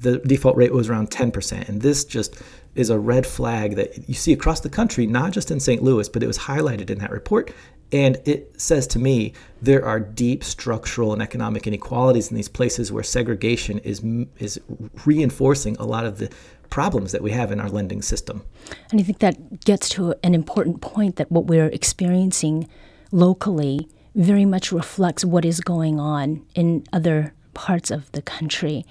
the 0.00 0.18
default 0.18 0.56
rate 0.56 0.72
was 0.72 0.88
around 0.88 1.10
10%. 1.10 1.68
And 1.68 1.82
this 1.82 2.04
just 2.04 2.40
is 2.74 2.90
a 2.90 2.98
red 2.98 3.26
flag 3.26 3.76
that 3.76 4.08
you 4.08 4.14
see 4.14 4.32
across 4.32 4.60
the 4.60 4.68
country, 4.68 5.06
not 5.06 5.32
just 5.32 5.50
in 5.50 5.60
St. 5.60 5.82
Louis, 5.82 6.08
but 6.08 6.22
it 6.22 6.26
was 6.26 6.38
highlighted 6.38 6.90
in 6.90 6.98
that 6.98 7.10
report. 7.10 7.52
And 7.90 8.18
it 8.24 8.60
says 8.60 8.86
to 8.88 8.98
me 8.98 9.32
there 9.62 9.84
are 9.84 9.98
deep 9.98 10.44
structural 10.44 11.12
and 11.12 11.22
economic 11.22 11.66
inequalities 11.66 12.30
in 12.30 12.36
these 12.36 12.48
places 12.48 12.92
where 12.92 13.02
segregation 13.02 13.78
is 13.78 14.02
is 14.38 14.60
reinforcing 15.06 15.76
a 15.76 15.84
lot 15.84 16.04
of 16.04 16.18
the 16.18 16.30
problems 16.68 17.12
that 17.12 17.22
we 17.22 17.30
have 17.30 17.50
in 17.50 17.60
our 17.60 17.70
lending 17.70 18.02
system. 18.02 18.44
And 18.90 19.00
I 19.00 19.02
think 19.02 19.20
that 19.20 19.64
gets 19.64 19.88
to 19.90 20.14
an 20.22 20.34
important 20.34 20.82
point 20.82 21.16
that 21.16 21.32
what 21.32 21.46
we're 21.46 21.68
experiencing 21.68 22.68
locally 23.10 23.88
very 24.14 24.44
much 24.44 24.70
reflects 24.70 25.24
what 25.24 25.44
is 25.44 25.60
going 25.60 25.98
on 25.98 26.44
in 26.54 26.84
other 26.92 27.32
parts 27.54 27.90
of 27.90 28.10
the 28.12 28.20
country. 28.20 28.84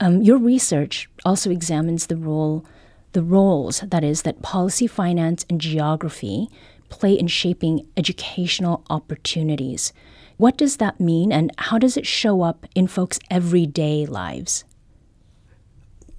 Um, 0.00 0.22
your 0.22 0.38
research 0.38 1.10
also 1.26 1.50
examines 1.50 2.06
the 2.06 2.16
role, 2.16 2.64
the 3.12 3.22
roles 3.22 3.80
that 3.80 4.02
is 4.02 4.22
that 4.22 4.40
policy, 4.40 4.86
finance, 4.86 5.44
and 5.50 5.60
geography 5.60 6.48
play 6.88 7.12
in 7.12 7.26
shaping 7.28 7.86
educational 7.96 8.82
opportunities. 8.88 9.92
What 10.38 10.56
does 10.56 10.78
that 10.78 11.00
mean, 11.00 11.32
and 11.32 11.52
how 11.58 11.78
does 11.78 11.98
it 11.98 12.06
show 12.06 12.40
up 12.40 12.66
in 12.74 12.86
folks' 12.86 13.18
everyday 13.30 14.06
lives? 14.06 14.64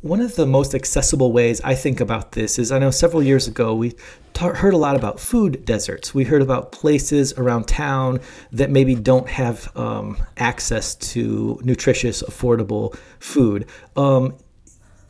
One 0.02 0.20
of 0.20 0.36
the 0.36 0.48
most 0.48 0.74
accessible 0.74 1.32
ways 1.32 1.62
I 1.62 1.76
think 1.76 2.00
about 2.00 2.32
this 2.32 2.58
is 2.58 2.72
I 2.72 2.80
know 2.80 2.90
several 2.90 3.22
years 3.22 3.48
ago 3.48 3.76
we 3.76 3.94
heard 4.36 4.74
a 4.74 4.78
lot 4.78 4.96
about 4.96 5.20
food 5.20 5.64
deserts. 5.64 6.12
We 6.12 6.24
heard 6.24 6.42
about 6.42 6.72
places 6.72 7.34
around 7.34 7.68
town 7.68 8.20
that 8.52 8.72
maybe 8.72 8.96
don't 8.96 9.30
have 9.30 9.72
um, 9.78 10.18
access 10.38 10.96
to 10.96 11.60
nutritious, 11.64 12.24
affordable 12.24 12.98
food. 13.20 13.68
Um, 13.96 14.34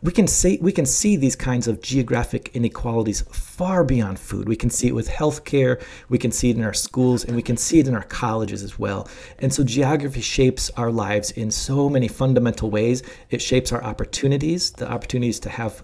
we 0.04 0.12
can 0.12 0.28
see 0.28 0.58
we 0.62 0.72
can 0.72 0.86
see 0.86 1.16
these 1.16 1.36
kinds 1.36 1.68
of 1.68 1.82
geographic 1.82 2.50
inequalities 2.54 3.22
far 3.32 3.84
beyond 3.84 4.20
food. 4.20 4.48
We 4.48 4.56
can 4.56 4.70
see 4.70 4.88
it 4.88 4.96
with 4.96 5.08
healthcare, 5.08 5.82
we 6.10 6.18
can 6.18 6.32
see 6.32 6.50
it 6.50 6.58
in 6.58 6.64
our 6.64 6.74
schools, 6.74 7.24
and 7.24 7.36
we 7.36 7.44
can 7.44 7.58
see 7.58 7.80
it 7.80 7.88
in 7.88 7.96
our 7.96 8.04
colleges 8.04 8.64
as 8.64 8.80
well. 8.80 9.08
And 9.40 9.54
so 9.54 9.64
geography 9.64 10.22
shapes 10.22 10.72
our 10.72 10.92
lives 10.92 11.32
in 11.32 11.52
so 11.52 11.90
many 11.90 12.08
fundamental 12.08 12.72
ways. 12.72 13.04
It 13.30 13.42
shapes 13.42 13.72
our 13.72 13.84
opportunities, 13.84 14.72
the 14.72 14.90
opportunities 14.90 15.40
to 15.42 15.50
have 15.50 15.84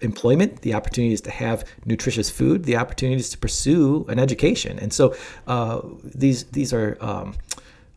employment, 0.00 0.62
the 0.62 0.74
opportunities 0.74 1.20
to 1.22 1.30
have 1.30 1.64
nutritious 1.84 2.30
food, 2.30 2.64
the 2.64 2.76
opportunities 2.76 3.30
to 3.30 3.38
pursue 3.38 4.06
an 4.08 4.18
education. 4.18 4.78
And 4.78 4.92
so 4.92 5.14
uh, 5.46 5.80
these 6.02 6.44
these 6.44 6.72
are 6.72 6.96
um, 7.00 7.34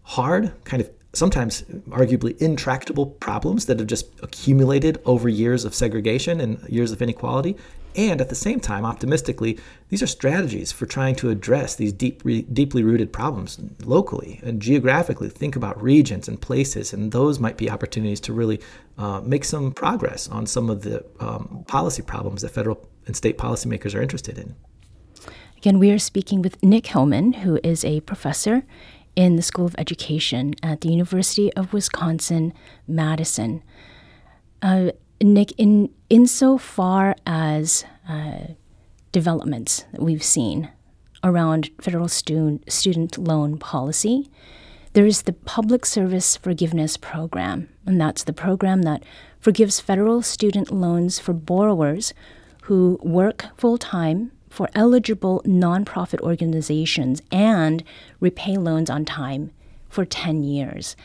hard, 0.03 0.51
kind 0.65 0.81
of 0.81 0.89
sometimes 1.13 1.63
arguably 1.89 2.37
intractable 2.37 3.05
problems 3.07 3.65
that 3.65 3.79
have 3.79 3.87
just 3.87 4.07
accumulated 4.21 5.01
over 5.05 5.27
years 5.27 5.65
of 5.65 5.73
segregation 5.73 6.39
and 6.39 6.67
years 6.69 6.91
of 6.91 7.01
inequality. 7.01 7.55
And 7.95 8.21
at 8.21 8.29
the 8.29 8.35
same 8.35 8.59
time, 8.59 8.85
optimistically, 8.85 9.57
these 9.89 10.03
are 10.03 10.07
strategies 10.07 10.71
for 10.71 10.85
trying 10.85 11.15
to 11.15 11.31
address 11.31 11.75
these 11.75 11.91
deep, 11.91 12.21
deeply 12.53 12.83
rooted 12.83 13.11
problems 13.11 13.59
locally 13.83 14.39
and 14.43 14.61
geographically. 14.61 15.27
Think 15.29 15.55
about 15.55 15.81
regions 15.81 16.27
and 16.27 16.39
places, 16.39 16.93
and 16.93 17.11
those 17.11 17.39
might 17.39 17.57
be 17.57 17.69
opportunities 17.69 18.19
to 18.21 18.33
really 18.33 18.61
uh, 18.99 19.21
make 19.21 19.43
some 19.43 19.71
progress 19.71 20.29
on 20.29 20.45
some 20.45 20.69
of 20.69 20.83
the 20.83 21.03
um, 21.19 21.65
policy 21.67 22.03
problems 22.03 22.43
that 22.43 22.49
federal 22.49 22.87
and 23.07 23.15
state 23.15 23.39
policymakers 23.39 23.95
are 23.95 24.01
interested 24.01 24.37
in. 24.37 24.55
Again, 25.57 25.79
we 25.79 25.91
are 25.91 25.99
speaking 25.99 26.41
with 26.41 26.61
Nick 26.63 26.87
Hillman, 26.87 27.33
who 27.33 27.59
is 27.63 27.83
a 27.83 27.99
professor 28.01 28.63
in 29.19 29.35
the 29.35 29.41
School 29.41 29.65
of 29.65 29.75
Education 29.77 30.55
at 30.63 30.79
the 30.79 30.87
University 30.87 31.51
of 31.55 31.73
Wisconsin 31.73 32.53
Madison. 32.87 33.61
Uh, 34.61 34.91
Nick, 35.21 35.51
in 35.57 35.89
insofar 36.09 37.17
as 37.27 37.83
uh, 38.07 38.53
developments 39.11 39.83
that 39.91 40.01
we've 40.01 40.23
seen 40.23 40.71
around 41.21 41.69
federal 41.81 42.07
student 42.07 42.71
student 42.71 43.17
loan 43.17 43.57
policy, 43.57 44.31
there 44.93 45.05
is 45.05 45.23
the 45.23 45.33
Public 45.33 45.85
Service 45.85 46.37
Forgiveness 46.37 46.95
Program, 46.95 47.67
and 47.85 47.99
that's 47.99 48.23
the 48.23 48.31
program 48.31 48.83
that 48.83 49.03
forgives 49.41 49.81
federal 49.81 50.21
student 50.21 50.71
loans 50.71 51.19
for 51.19 51.33
borrowers 51.33 52.13
who 52.63 52.97
work 53.03 53.47
full 53.57 53.77
time 53.77 54.31
for 54.49 54.69
eligible 54.73 55.41
nonprofit 55.45 56.19
organizations 56.21 57.21
and 57.31 57.83
repay 58.19 58.57
loans 58.57 58.89
on 58.89 59.05
time 59.05 59.51
for 59.89 60.05
10 60.05 60.43
years. 60.43 60.95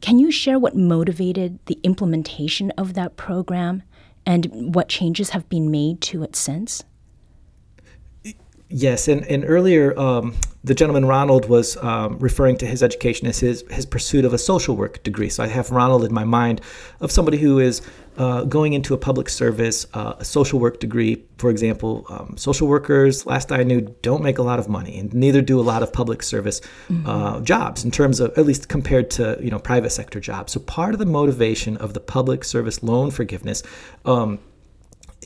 Can 0.00 0.18
you 0.18 0.30
share 0.30 0.58
what 0.58 0.76
motivated 0.76 1.58
the 1.66 1.78
implementation 1.82 2.70
of 2.72 2.94
that 2.94 3.16
program 3.16 3.82
and 4.24 4.74
what 4.74 4.88
changes 4.88 5.30
have 5.30 5.48
been 5.48 5.70
made 5.70 6.00
to 6.02 6.22
it 6.22 6.36
since? 6.36 6.84
Yes, 8.68 9.06
and, 9.06 9.24
and 9.26 9.44
earlier 9.46 9.96
um, 9.98 10.34
the 10.64 10.74
gentleman 10.74 11.04
Ronald 11.04 11.48
was 11.48 11.76
um, 11.76 12.18
referring 12.18 12.56
to 12.58 12.66
his 12.66 12.82
education 12.82 13.28
as 13.28 13.38
his, 13.38 13.64
his 13.70 13.86
pursuit 13.86 14.24
of 14.24 14.32
a 14.32 14.38
social 14.38 14.76
work 14.76 15.02
degree. 15.04 15.28
So 15.28 15.44
I 15.44 15.46
have 15.46 15.70
Ronald 15.70 16.02
in 16.02 16.12
my 16.12 16.24
mind 16.24 16.60
of 17.00 17.12
somebody 17.12 17.38
who 17.38 17.60
is 17.60 17.80
uh, 18.16 18.44
going 18.44 18.72
into 18.72 18.94
a 18.94 18.98
public 18.98 19.28
service, 19.28 19.86
uh, 19.94 20.14
a 20.18 20.24
social 20.24 20.58
work 20.58 20.80
degree, 20.80 21.24
for 21.38 21.50
example. 21.50 22.06
Um, 22.08 22.36
social 22.36 22.68
workers, 22.68 23.26
last 23.26 23.52
I 23.52 23.62
knew, 23.62 23.82
don't 24.02 24.22
make 24.22 24.38
a 24.38 24.42
lot 24.42 24.58
of 24.58 24.68
money, 24.68 24.98
and 24.98 25.12
neither 25.14 25.42
do 25.42 25.60
a 25.60 25.62
lot 25.62 25.82
of 25.82 25.92
public 25.92 26.22
service 26.22 26.60
mm-hmm. 26.88 27.06
uh, 27.06 27.40
jobs 27.40 27.84
in 27.84 27.90
terms 27.90 28.20
of, 28.20 28.36
at 28.38 28.46
least 28.46 28.68
compared 28.68 29.10
to 29.12 29.38
you 29.40 29.50
know 29.50 29.58
private 29.58 29.90
sector 29.90 30.20
jobs. 30.20 30.52
So 30.52 30.60
part 30.60 30.94
of 30.94 30.98
the 30.98 31.06
motivation 31.06 31.76
of 31.76 31.94
the 31.94 32.00
public 32.00 32.44
service 32.44 32.82
loan 32.82 33.10
forgiveness 33.10 33.62
um, 34.04 34.38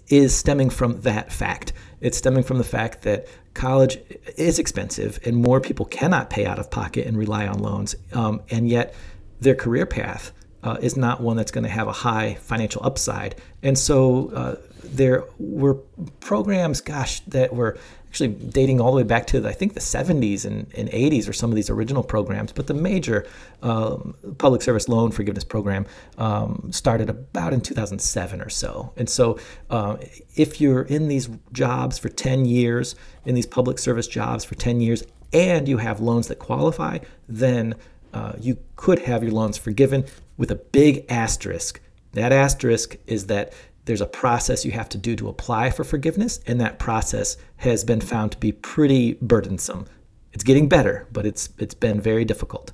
is 0.09 0.37
stemming 0.37 0.71
from 0.71 1.01
that 1.03 1.33
fact 1.33 1.73
it's 2.01 2.17
stemming 2.17 2.43
from 2.43 2.59
the 2.59 2.65
fact 2.65 3.03
that 3.03 3.27
college 3.55 3.99
is 4.37 4.59
expensive 4.59 5.19
and 5.25 5.37
more 5.37 5.61
people 5.61 5.85
cannot 5.87 6.31
pay 6.31 6.47
out 6.47 6.59
of 6.59 6.71
pocket 6.71 7.07
and 7.07 7.17
rely 7.17 7.47
on 7.47 7.59
loans. 7.59 7.95
Um, 8.13 8.41
and 8.51 8.69
yet, 8.69 8.95
their 9.41 9.55
career 9.55 9.87
path 9.87 10.33
uh, 10.63 10.77
is 10.81 10.97
not 10.97 11.21
one 11.21 11.37
that's 11.37 11.51
going 11.51 11.65
to 11.65 11.71
have 11.71 11.89
a 11.89 11.93
high 11.93 12.35
financial 12.35 12.85
upside. 12.85 13.35
And 13.63 13.79
so, 13.79 14.31
uh, 14.35 14.57
there 14.83 15.25
were 15.39 15.75
programs, 16.21 16.81
gosh, 16.81 17.21
that 17.21 17.55
were 17.55 17.79
actually 18.09 18.29
dating 18.29 18.81
all 18.81 18.91
the 18.91 18.97
way 18.97 19.03
back 19.05 19.25
to 19.25 19.47
I 19.47 19.53
think 19.53 19.75
the 19.75 19.81
70s 19.81 20.45
and, 20.45 20.67
and 20.75 20.89
80s 20.89 21.29
are 21.29 21.33
some 21.33 21.51
of 21.51 21.57
these 21.57 21.71
original 21.71 22.03
programs. 22.03 22.51
But 22.51 22.67
the 22.67 22.75
major 22.75 23.27
um, 23.63 24.17
public 24.39 24.63
service 24.63 24.89
loan 24.89 25.13
forgiveness 25.13 25.45
program 25.45 25.87
um, 26.19 26.71
started 26.73 27.09
about 27.09 27.53
in 27.53 27.61
2007 27.61 28.41
or 28.41 28.49
so. 28.49 28.93
And 28.97 29.09
so, 29.09 29.39
uh, 29.71 29.99
if 30.35 30.61
you're 30.61 30.83
in 30.83 31.09
these 31.09 31.29
jobs 31.53 31.99
for 31.99 32.09
10 32.09 32.47
years, 32.47 32.97
in 33.25 33.35
these 33.35 33.47
public 33.47 33.79
service 33.79 34.09
jobs 34.09 34.45
for 34.45 34.57
10 34.57 34.81
years, 34.81 35.05
and 35.33 35.69
you 35.69 35.77
have 35.77 36.01
loans 36.01 36.27
that 36.29 36.41
qualify, 36.41 36.99
then 37.29 37.77
uh, 38.13 38.33
you 38.41 38.59
could 38.77 39.01
have 39.01 39.23
your 39.23 39.33
loans 39.33 39.57
forgiven 39.57 40.05
with 40.37 40.51
a 40.51 40.57
big 40.57 41.05
asterisk. 41.09 41.81
That 42.13 42.33
asterisk 42.33 42.97
is 43.07 43.27
that 43.27 43.53
there's 43.85 44.01
a 44.01 44.07
process 44.07 44.65
you 44.65 44.73
have 44.73 44.89
to 44.91 44.99
do 44.99 45.17
to 45.17 45.29
apply 45.29 45.71
for 45.71 45.85
forgiveness, 45.85 46.41
and 46.47 46.61
that 46.61 46.79
process 46.79 47.37
has 47.57 47.85
been 47.85 48.01
found 48.01 48.33
to 48.33 48.39
be 48.39 48.53
pretty 48.53 49.15
burdensome. 49.15 49.87
It's 50.33 50.45
getting 50.45 50.69
better, 50.69 51.07
but 51.13 51.27
it's 51.27 51.49
it's 51.59 51.75
been 51.75 52.01
very 52.01 52.25
difficult. 52.25 52.73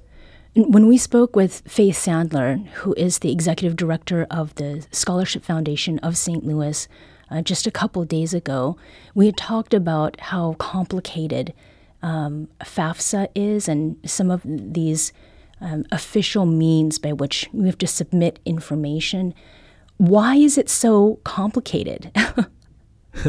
When 0.55 0.87
we 0.87 0.97
spoke 0.97 1.37
with 1.37 1.63
Faith 1.67 1.97
Sandler, 1.97 2.67
who 2.69 2.95
is 2.95 3.19
the 3.19 3.31
executive 3.31 3.77
director 3.77 4.27
of 4.31 4.55
the 4.55 4.87
Scholarship 4.91 5.45
Foundation 5.45 5.99
of 5.99 6.17
St. 6.17 6.45
Louis, 6.45 6.89
uh, 7.31 7.43
just 7.43 7.67
a 7.67 7.71
couple 7.71 8.05
days 8.05 8.33
ago, 8.33 8.77
we 9.15 9.27
had 9.27 9.37
talked 9.37 9.75
about 9.75 10.19
how 10.21 10.55
complicated 10.55 11.53
um, 12.07 12.49
FAFSA 12.61 13.29
is 13.35 13.69
and 13.69 13.97
some 14.09 14.31
of 14.31 14.43
these 14.45 15.13
um, 15.61 15.85
official 15.91 16.47
means 16.47 17.01
by 17.01 17.13
which 17.13 17.49
we 17.53 17.67
have 17.67 17.79
to 17.79 17.87
submit 17.89 18.39
information. 18.45 19.35
Why 19.97 20.37
is 20.37 20.57
it 20.57 20.69
so 20.69 21.19
complicated? 21.25 22.13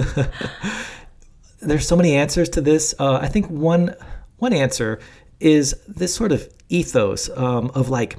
There's 1.60 1.88
so 1.88 1.96
many 1.96 2.13
answers 2.13 2.50
to 2.50 2.62
this. 2.62 2.94
Uh, 3.00 3.16
I 3.16 3.28
think 3.28 3.48
one 3.48 3.96
one 4.38 4.54
answer 4.54 5.00
is 5.40 5.74
this 5.88 6.13
sort 6.13 6.32
of 6.32 6.48
ethos 6.70 7.32
um, 7.36 7.72
of 7.74 7.90
like 7.90 8.18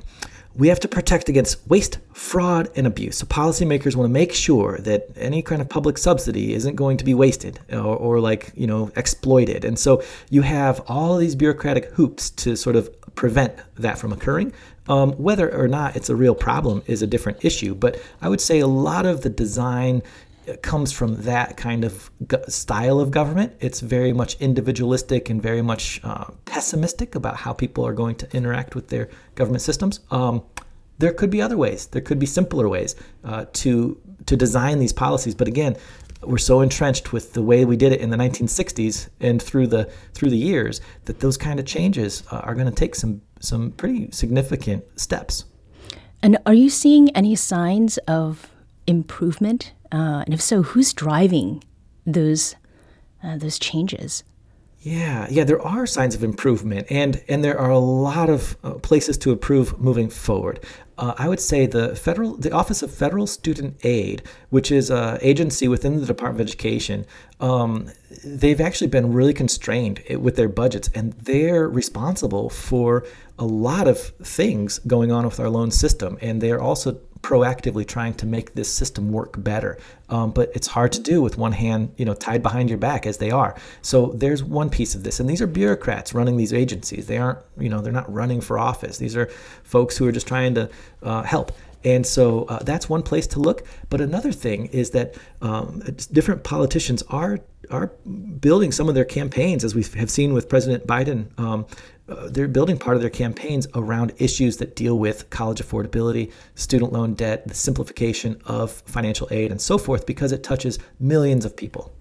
we 0.58 0.68
have 0.68 0.80
to 0.80 0.88
protect 0.88 1.28
against 1.28 1.66
waste, 1.68 1.98
fraud, 2.12 2.68
and 2.74 2.86
abuse. 2.86 3.18
So 3.18 3.26
policymakers 3.26 3.94
want 3.94 4.08
to 4.08 4.12
make 4.12 4.34
sure 4.34 4.78
that 4.78 5.08
any 5.16 5.40
kind 5.40 5.62
of 5.62 5.68
public 5.68 5.96
subsidy 5.96 6.52
isn't 6.52 6.74
going 6.74 6.96
to 6.96 7.04
be 7.04 7.14
wasted 7.14 7.60
or, 7.72 7.78
or 7.78 8.20
like 8.20 8.50
you 8.54 8.66
know 8.66 8.90
exploited. 8.96 9.64
And 9.64 9.78
so 9.78 10.02
you 10.28 10.42
have 10.42 10.82
all 10.88 11.16
these 11.16 11.36
bureaucratic 11.36 11.86
hoops 11.92 12.28
to 12.30 12.56
sort 12.56 12.74
of 12.74 12.90
prevent 13.14 13.54
that 13.76 13.98
from 13.98 14.12
occurring. 14.12 14.52
Um, 14.88 15.12
whether 15.12 15.54
or 15.54 15.68
not 15.68 15.96
it's 15.96 16.08
a 16.08 16.16
real 16.16 16.34
problem 16.34 16.82
is 16.86 17.02
a 17.02 17.06
different 17.06 17.44
issue, 17.44 17.74
but 17.74 18.00
I 18.20 18.28
would 18.28 18.40
say 18.40 18.58
a 18.58 18.66
lot 18.66 19.06
of 19.06 19.20
the 19.20 19.28
design 19.28 20.02
comes 20.62 20.92
from 20.92 21.22
that 21.22 21.56
kind 21.56 21.84
of 21.84 22.10
style 22.48 23.00
of 23.00 23.10
government. 23.10 23.54
It's 23.60 23.80
very 23.80 24.12
much 24.12 24.36
individualistic 24.40 25.30
and 25.30 25.42
very 25.42 25.62
much 25.62 26.00
uh, 26.04 26.26
pessimistic 26.44 27.14
about 27.14 27.36
how 27.36 27.52
people 27.52 27.86
are 27.86 27.92
going 27.92 28.16
to 28.16 28.36
interact 28.36 28.74
with 28.74 28.88
their 28.88 29.08
government 29.34 29.62
systems. 29.62 30.00
Um, 30.10 30.42
there 30.98 31.12
could 31.12 31.30
be 31.30 31.40
other 31.40 31.56
ways. 31.56 31.86
There 31.86 32.02
could 32.02 32.18
be 32.18 32.26
simpler 32.26 32.68
ways 32.68 32.96
uh, 33.24 33.46
to 33.54 34.00
to 34.26 34.36
design 34.36 34.78
these 34.78 34.92
policies. 34.92 35.34
But 35.34 35.48
again, 35.48 35.76
we're 36.22 36.38
so 36.38 36.60
entrenched 36.60 37.12
with 37.12 37.32
the 37.32 37.42
way 37.42 37.64
we 37.64 37.76
did 37.76 37.92
it 37.92 38.00
in 38.00 38.10
the 38.10 38.16
1960s 38.16 39.08
and 39.20 39.40
through 39.40 39.68
the 39.68 39.84
through 40.14 40.30
the 40.30 40.36
years 40.36 40.80
that 41.04 41.20
those 41.20 41.36
kind 41.36 41.60
of 41.60 41.66
changes 41.66 42.24
uh, 42.30 42.38
are 42.38 42.54
going 42.54 42.66
to 42.66 42.74
take 42.74 42.94
some 42.94 43.22
some 43.40 43.70
pretty 43.72 44.10
significant 44.10 44.84
steps. 44.98 45.44
And 46.22 46.38
are 46.46 46.54
you 46.54 46.68
seeing 46.68 47.10
any 47.16 47.36
signs 47.36 47.98
of 47.98 48.50
improvement? 48.86 49.72
Uh, 49.92 50.22
and 50.26 50.34
if 50.34 50.40
so, 50.40 50.62
who's 50.62 50.92
driving 50.92 51.64
those 52.06 52.54
uh, 53.22 53.36
those 53.36 53.58
changes? 53.58 54.24
Yeah, 54.80 55.26
yeah, 55.28 55.42
there 55.42 55.60
are 55.60 55.86
signs 55.86 56.14
of 56.14 56.22
improvement, 56.22 56.86
and 56.88 57.22
and 57.28 57.42
there 57.42 57.58
are 57.58 57.70
a 57.70 57.78
lot 57.78 58.30
of 58.30 58.56
uh, 58.62 58.74
places 58.74 59.18
to 59.18 59.32
improve 59.32 59.78
moving 59.80 60.08
forward. 60.08 60.60
Uh, 60.98 61.14
I 61.16 61.28
would 61.28 61.40
say 61.40 61.66
the 61.66 61.94
federal, 61.94 62.36
the 62.36 62.52
Office 62.52 62.82
of 62.82 62.92
Federal 62.92 63.26
Student 63.26 63.76
Aid, 63.84 64.22
which 64.50 64.72
is 64.72 64.90
an 64.90 65.18
agency 65.20 65.68
within 65.68 66.00
the 66.00 66.06
Department 66.06 66.40
of 66.40 66.46
Education, 66.48 67.06
um, 67.40 67.90
they've 68.24 68.60
actually 68.60 68.88
been 68.88 69.12
really 69.12 69.34
constrained 69.34 70.02
with 70.10 70.36
their 70.36 70.48
budgets, 70.48 70.90
and 70.94 71.12
they're 71.14 71.68
responsible 71.68 72.50
for 72.50 73.04
a 73.38 73.44
lot 73.44 73.86
of 73.86 73.98
things 74.22 74.80
going 74.80 75.12
on 75.12 75.24
with 75.24 75.38
our 75.38 75.48
loan 75.48 75.70
system, 75.70 76.18
and 76.20 76.40
they're 76.40 76.60
also 76.60 76.98
proactively 77.22 77.86
trying 77.86 78.14
to 78.14 78.26
make 78.26 78.54
this 78.54 78.72
system 78.72 79.10
work 79.12 79.42
better. 79.42 79.78
Um, 80.08 80.30
but 80.30 80.50
it's 80.54 80.66
hard 80.66 80.92
to 80.92 81.00
do 81.00 81.20
with 81.20 81.36
one 81.36 81.52
hand, 81.52 81.92
you 81.96 82.04
know, 82.04 82.14
tied 82.14 82.42
behind 82.42 82.68
your 82.68 82.78
back 82.78 83.06
as 83.06 83.18
they 83.18 83.30
are. 83.30 83.54
So 83.82 84.06
there's 84.14 84.42
one 84.42 84.70
piece 84.70 84.94
of 84.94 85.04
this, 85.04 85.20
and 85.20 85.28
these 85.28 85.42
are 85.42 85.46
bureaucrats 85.46 86.14
running 86.14 86.36
these 86.36 86.52
agencies. 86.52 87.06
They 87.06 87.18
aren't, 87.18 87.40
you 87.58 87.68
know, 87.68 87.80
they're 87.80 87.92
not 87.92 88.12
running 88.12 88.40
for 88.40 88.58
office. 88.58 88.98
These 88.98 89.16
are 89.16 89.26
folks 89.64 89.96
who 89.96 90.06
are 90.06 90.12
just 90.12 90.26
trying 90.26 90.54
to 90.54 90.70
uh, 91.02 91.22
help. 91.22 91.52
And 91.84 92.04
so 92.04 92.44
uh, 92.44 92.62
that's 92.62 92.88
one 92.88 93.02
place 93.02 93.26
to 93.28 93.40
look. 93.40 93.66
But 93.88 94.00
another 94.00 94.32
thing 94.32 94.66
is 94.66 94.90
that 94.90 95.16
um, 95.40 95.82
different 96.12 96.44
politicians 96.44 97.02
are 97.08 97.40
are 97.70 97.88
building 98.40 98.72
some 98.72 98.88
of 98.88 98.94
their 98.94 99.04
campaigns, 99.04 99.62
as 99.62 99.74
we 99.74 99.82
have 99.98 100.10
seen 100.10 100.32
with 100.32 100.48
President 100.48 100.86
Biden. 100.86 101.38
Um, 101.38 101.66
uh, 102.08 102.28
they're 102.30 102.48
building 102.48 102.78
part 102.78 102.96
of 102.96 103.02
their 103.02 103.10
campaigns 103.10 103.66
around 103.74 104.12
issues 104.18 104.56
that 104.58 104.74
deal 104.74 104.98
with 104.98 105.28
college 105.30 105.60
affordability, 105.60 106.32
student 106.54 106.92
loan 106.92 107.14
debt, 107.14 107.46
the 107.46 107.54
simplification 107.54 108.40
of 108.46 108.70
financial 108.86 109.28
aid, 109.30 109.50
and 109.50 109.60
so 109.60 109.76
forth, 109.76 110.06
because 110.06 110.32
it 110.32 110.42
touches 110.42 110.78
millions 110.98 111.44
of 111.44 111.56
people. 111.56 111.92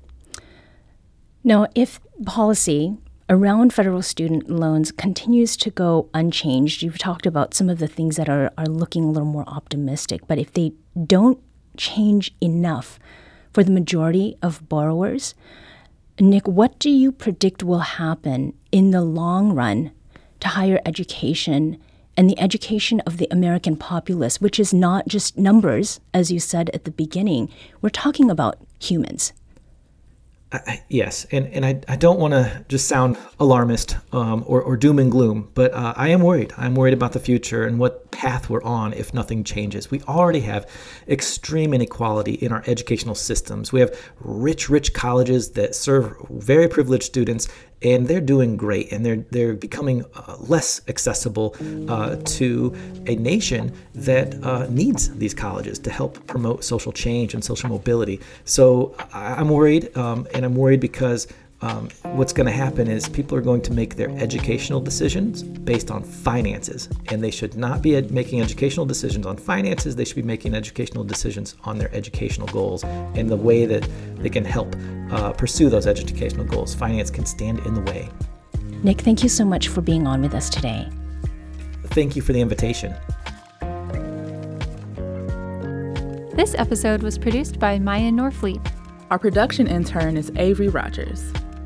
Now, 1.44 1.68
if 1.76 2.00
policy 2.26 2.98
around 3.30 3.74
federal 3.74 4.02
student 4.02 4.50
loans 4.50 4.92
continues 4.92 5.58
to 5.58 5.70
go 5.70 6.10
unchanged, 6.14 6.82
you've 6.82 6.98
talked 6.98 7.26
about 7.26 7.54
some 7.54 7.70
of 7.70 7.80
the 7.80 7.88
things 7.88 8.16
that 8.16 8.30
are, 8.30 8.52
are 8.58 8.66
looking 8.66 9.04
a 9.04 9.12
little 9.12 9.28
more 9.28 9.48
optimistic, 9.48 10.22
but 10.28 10.38
if 10.38 10.54
they 10.54 10.72
don't 11.06 11.42
change 11.76 12.34
enough 12.42 12.98
for 13.54 13.64
the 13.64 13.72
majority 13.72 14.38
of 14.42 14.68
borrowers, 14.70 15.36
Nick, 16.20 16.48
what 16.48 16.80
do 16.80 16.90
you 16.90 17.12
predict 17.12 17.64
will 17.64 17.80
happen 17.80 18.54
in 18.72 18.92
the 18.92 19.02
long 19.02 19.54
run 19.54 19.92
to 20.40 20.50
higher 20.50 20.80
education 20.86 21.78
and 22.16 22.30
the 22.30 22.40
education 22.40 23.00
of 23.02 23.18
the 23.18 23.28
American 23.30 23.78
populace, 23.78 24.42
which 24.42 24.60
is 24.60 24.74
not 24.74 25.08
just 25.08 25.38
numbers, 25.38 26.00
as 26.14 26.32
you 26.32 26.40
said 26.40 26.72
at 26.74 26.84
the 26.84 26.92
beginning. 26.92 27.50
We're 27.82 27.90
talking 27.90 28.32
about 28.32 28.58
humans. 28.80 29.34
I, 30.52 30.82
yes, 30.88 31.26
and, 31.32 31.46
and 31.48 31.66
I, 31.66 31.82
I 31.90 31.98
don't 31.98 32.20
want 32.20 32.34
to 32.34 32.66
just 32.70 32.88
sound 32.88 33.18
alarmist 33.40 33.98
um, 34.14 34.44
or, 34.48 34.62
or 34.62 34.78
doom 34.78 34.98
and 34.98 35.12
gloom, 35.12 35.52
but 35.54 35.74
uh, 35.74 35.94
I 35.96 36.08
am 36.08 36.22
worried. 36.22 36.54
I'm 36.58 36.74
worried 36.74 36.94
about 36.94 37.12
the 37.12 37.20
future 37.20 37.66
and 37.66 37.80
what 37.80 38.07
path 38.12 38.50
we're 38.50 38.64
on 38.64 38.94
if 38.94 39.14
nothing 39.14 39.44
changes. 39.44 39.92
We 39.92 40.02
already 40.04 40.42
have 40.42 40.70
extreme 41.08 41.74
inequality 41.74 42.34
in 42.34 42.52
our 42.52 42.64
educational 42.68 43.16
systems. 43.16 43.72
We 43.72 43.80
have 43.80 43.98
rich, 44.20 44.70
rich 44.70 44.94
colleges 44.94 45.52
that 45.52 45.76
serve 45.76 46.16
very 46.30 46.68
privileged 46.68 47.04
students 47.04 47.48
and 47.84 48.08
they're 48.08 48.22
doing 48.22 48.58
great 48.58 48.92
and 48.92 49.06
they're 49.06 49.24
they're 49.30 49.54
becoming 49.54 50.04
uh, 50.16 50.36
less 50.40 50.82
accessible 50.88 51.56
uh, 51.88 52.16
to 52.26 52.76
a 53.06 53.16
nation 53.16 53.72
that 53.94 54.44
uh, 54.44 54.66
needs 54.70 55.16
these 55.18 55.34
colleges 55.34 55.78
to 55.80 55.92
help 55.92 56.26
promote 56.28 56.64
social 56.64 56.92
change 56.92 57.34
and 57.34 57.44
social 57.44 57.70
mobility. 57.70 58.20
So 58.46 58.96
I, 59.14 59.40
am 59.40 59.50
worried, 59.50 59.96
um, 59.96 60.28
and 60.34 60.44
I'm 60.44 60.56
worried 60.56 60.80
because 60.80 61.28
um, 61.62 61.90
what's 62.04 62.34
going 62.34 62.46
to 62.46 62.52
happen 62.52 62.88
is 62.88 63.10
people 63.10 63.36
are 63.36 63.42
going 63.42 63.62
to 63.64 63.74
make 63.74 63.96
their 63.96 64.10
educational 64.12 64.80
decisions 64.80 65.42
based 65.42 65.90
on 65.90 66.04
finances, 66.04 66.88
and 67.08 67.24
they 67.24 67.32
should 67.32 67.56
not 67.56 67.82
be 67.82 67.96
ed- 67.96 68.12
making 68.12 68.42
educational 68.42 68.86
decisions 68.86 69.26
on 69.26 69.38
finances. 69.38 69.96
They 69.96 70.06
should 70.06 70.18
be 70.18 70.22
making 70.22 70.54
educational 70.54 71.04
decisions 71.04 71.56
on 71.64 71.80
their 71.80 71.94
educational 71.96 72.48
goals 72.48 72.84
and 72.84 73.28
the 73.28 73.36
way 73.36 73.66
that 73.66 73.88
they 74.18 74.30
can 74.30 74.46
help 74.46 74.76
uh, 75.12 75.34
pursue 75.34 75.70
those 75.70 75.88
educational 75.88 76.46
goals. 76.46 76.76
Finance 76.76 77.10
can 77.10 77.26
stand 77.26 77.60
in 77.66 77.74
the 77.74 77.82
way. 77.82 78.08
Nick, 78.84 79.02
thank 79.02 79.24
you 79.24 79.30
so 79.30 79.44
much 79.44 79.70
for 79.70 79.82
being 79.82 80.06
on 80.06 80.22
with 80.22 80.36
us 80.36 80.50
today. 80.50 80.88
Thank 81.86 82.16
you 82.16 82.22
for 82.22 82.34
the 82.34 82.42
invitation. 82.42 82.94
This 86.36 86.54
episode 86.56 87.02
was 87.02 87.18
produced 87.18 87.58
by 87.58 87.80
Maya 87.80 88.12
Norfleet. 88.12 88.64
Our 89.10 89.18
production 89.18 89.66
intern 89.66 90.18
is 90.18 90.32
Avery 90.36 90.68
Rogers 90.68 91.34